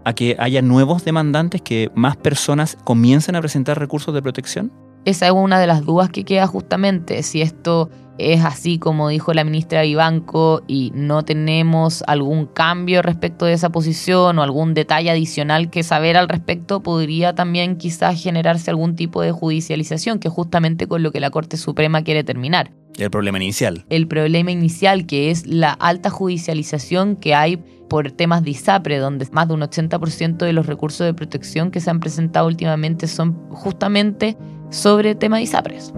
a 0.04 0.12
que 0.12 0.36
haya 0.38 0.62
nuevos 0.62 1.04
demandantes, 1.04 1.62
que 1.62 1.90
más 1.94 2.16
personas 2.16 2.76
comiencen 2.84 3.36
a 3.36 3.40
presentar 3.40 3.78
recursos 3.78 4.12
de 4.14 4.22
protección? 4.22 4.72
Esa 5.08 5.24
es 5.24 5.32
una 5.32 5.58
de 5.58 5.66
las 5.66 5.86
dudas 5.86 6.10
que 6.10 6.22
queda 6.22 6.46
justamente, 6.46 7.22
si 7.22 7.40
esto 7.40 7.88
es 8.18 8.44
así 8.44 8.78
como 8.78 9.08
dijo 9.08 9.32
la 9.32 9.42
ministra 9.42 9.80
Vivanco 9.80 10.62
y 10.66 10.92
no 10.94 11.24
tenemos 11.24 12.04
algún 12.06 12.44
cambio 12.44 13.00
respecto 13.00 13.46
de 13.46 13.54
esa 13.54 13.70
posición 13.70 14.38
o 14.38 14.42
algún 14.42 14.74
detalle 14.74 15.08
adicional 15.08 15.70
que 15.70 15.82
saber 15.82 16.18
al 16.18 16.28
respecto, 16.28 16.82
podría 16.82 17.34
también 17.34 17.78
quizás 17.78 18.22
generarse 18.22 18.70
algún 18.70 18.96
tipo 18.96 19.22
de 19.22 19.32
judicialización, 19.32 20.18
que 20.18 20.28
es 20.28 20.34
justamente 20.34 20.86
con 20.86 21.02
lo 21.02 21.10
que 21.10 21.20
la 21.20 21.30
Corte 21.30 21.56
Suprema 21.56 22.02
quiere 22.02 22.22
terminar. 22.22 22.70
El 22.98 23.10
problema 23.10 23.38
inicial. 23.38 23.86
El 23.88 24.08
problema 24.08 24.50
inicial, 24.50 25.06
que 25.06 25.30
es 25.30 25.46
la 25.46 25.72
alta 25.72 26.10
judicialización 26.10 27.16
que 27.16 27.34
hay 27.34 27.56
por 27.88 28.10
temas 28.10 28.42
de 28.42 28.50
ISAPRE, 28.50 28.98
donde 28.98 29.26
más 29.32 29.48
de 29.48 29.54
un 29.54 29.62
80% 29.62 30.36
de 30.36 30.52
los 30.52 30.66
recursos 30.66 31.06
de 31.06 31.14
protección 31.14 31.70
que 31.70 31.80
se 31.80 31.88
han 31.88 32.00
presentado 32.00 32.46
últimamente 32.46 33.06
son 33.06 33.48
justamente 33.48 34.36
sobre 34.70 35.14
temas 35.14 35.38
de 35.38 35.44
ISAPRES. 35.44 35.92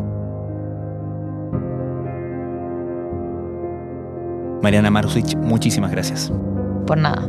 Mariana 4.63 4.91
Marusic, 4.91 5.37
muchísimas 5.37 5.91
gracias. 5.91 6.33
Por 6.87 6.99
nada. 6.99 7.29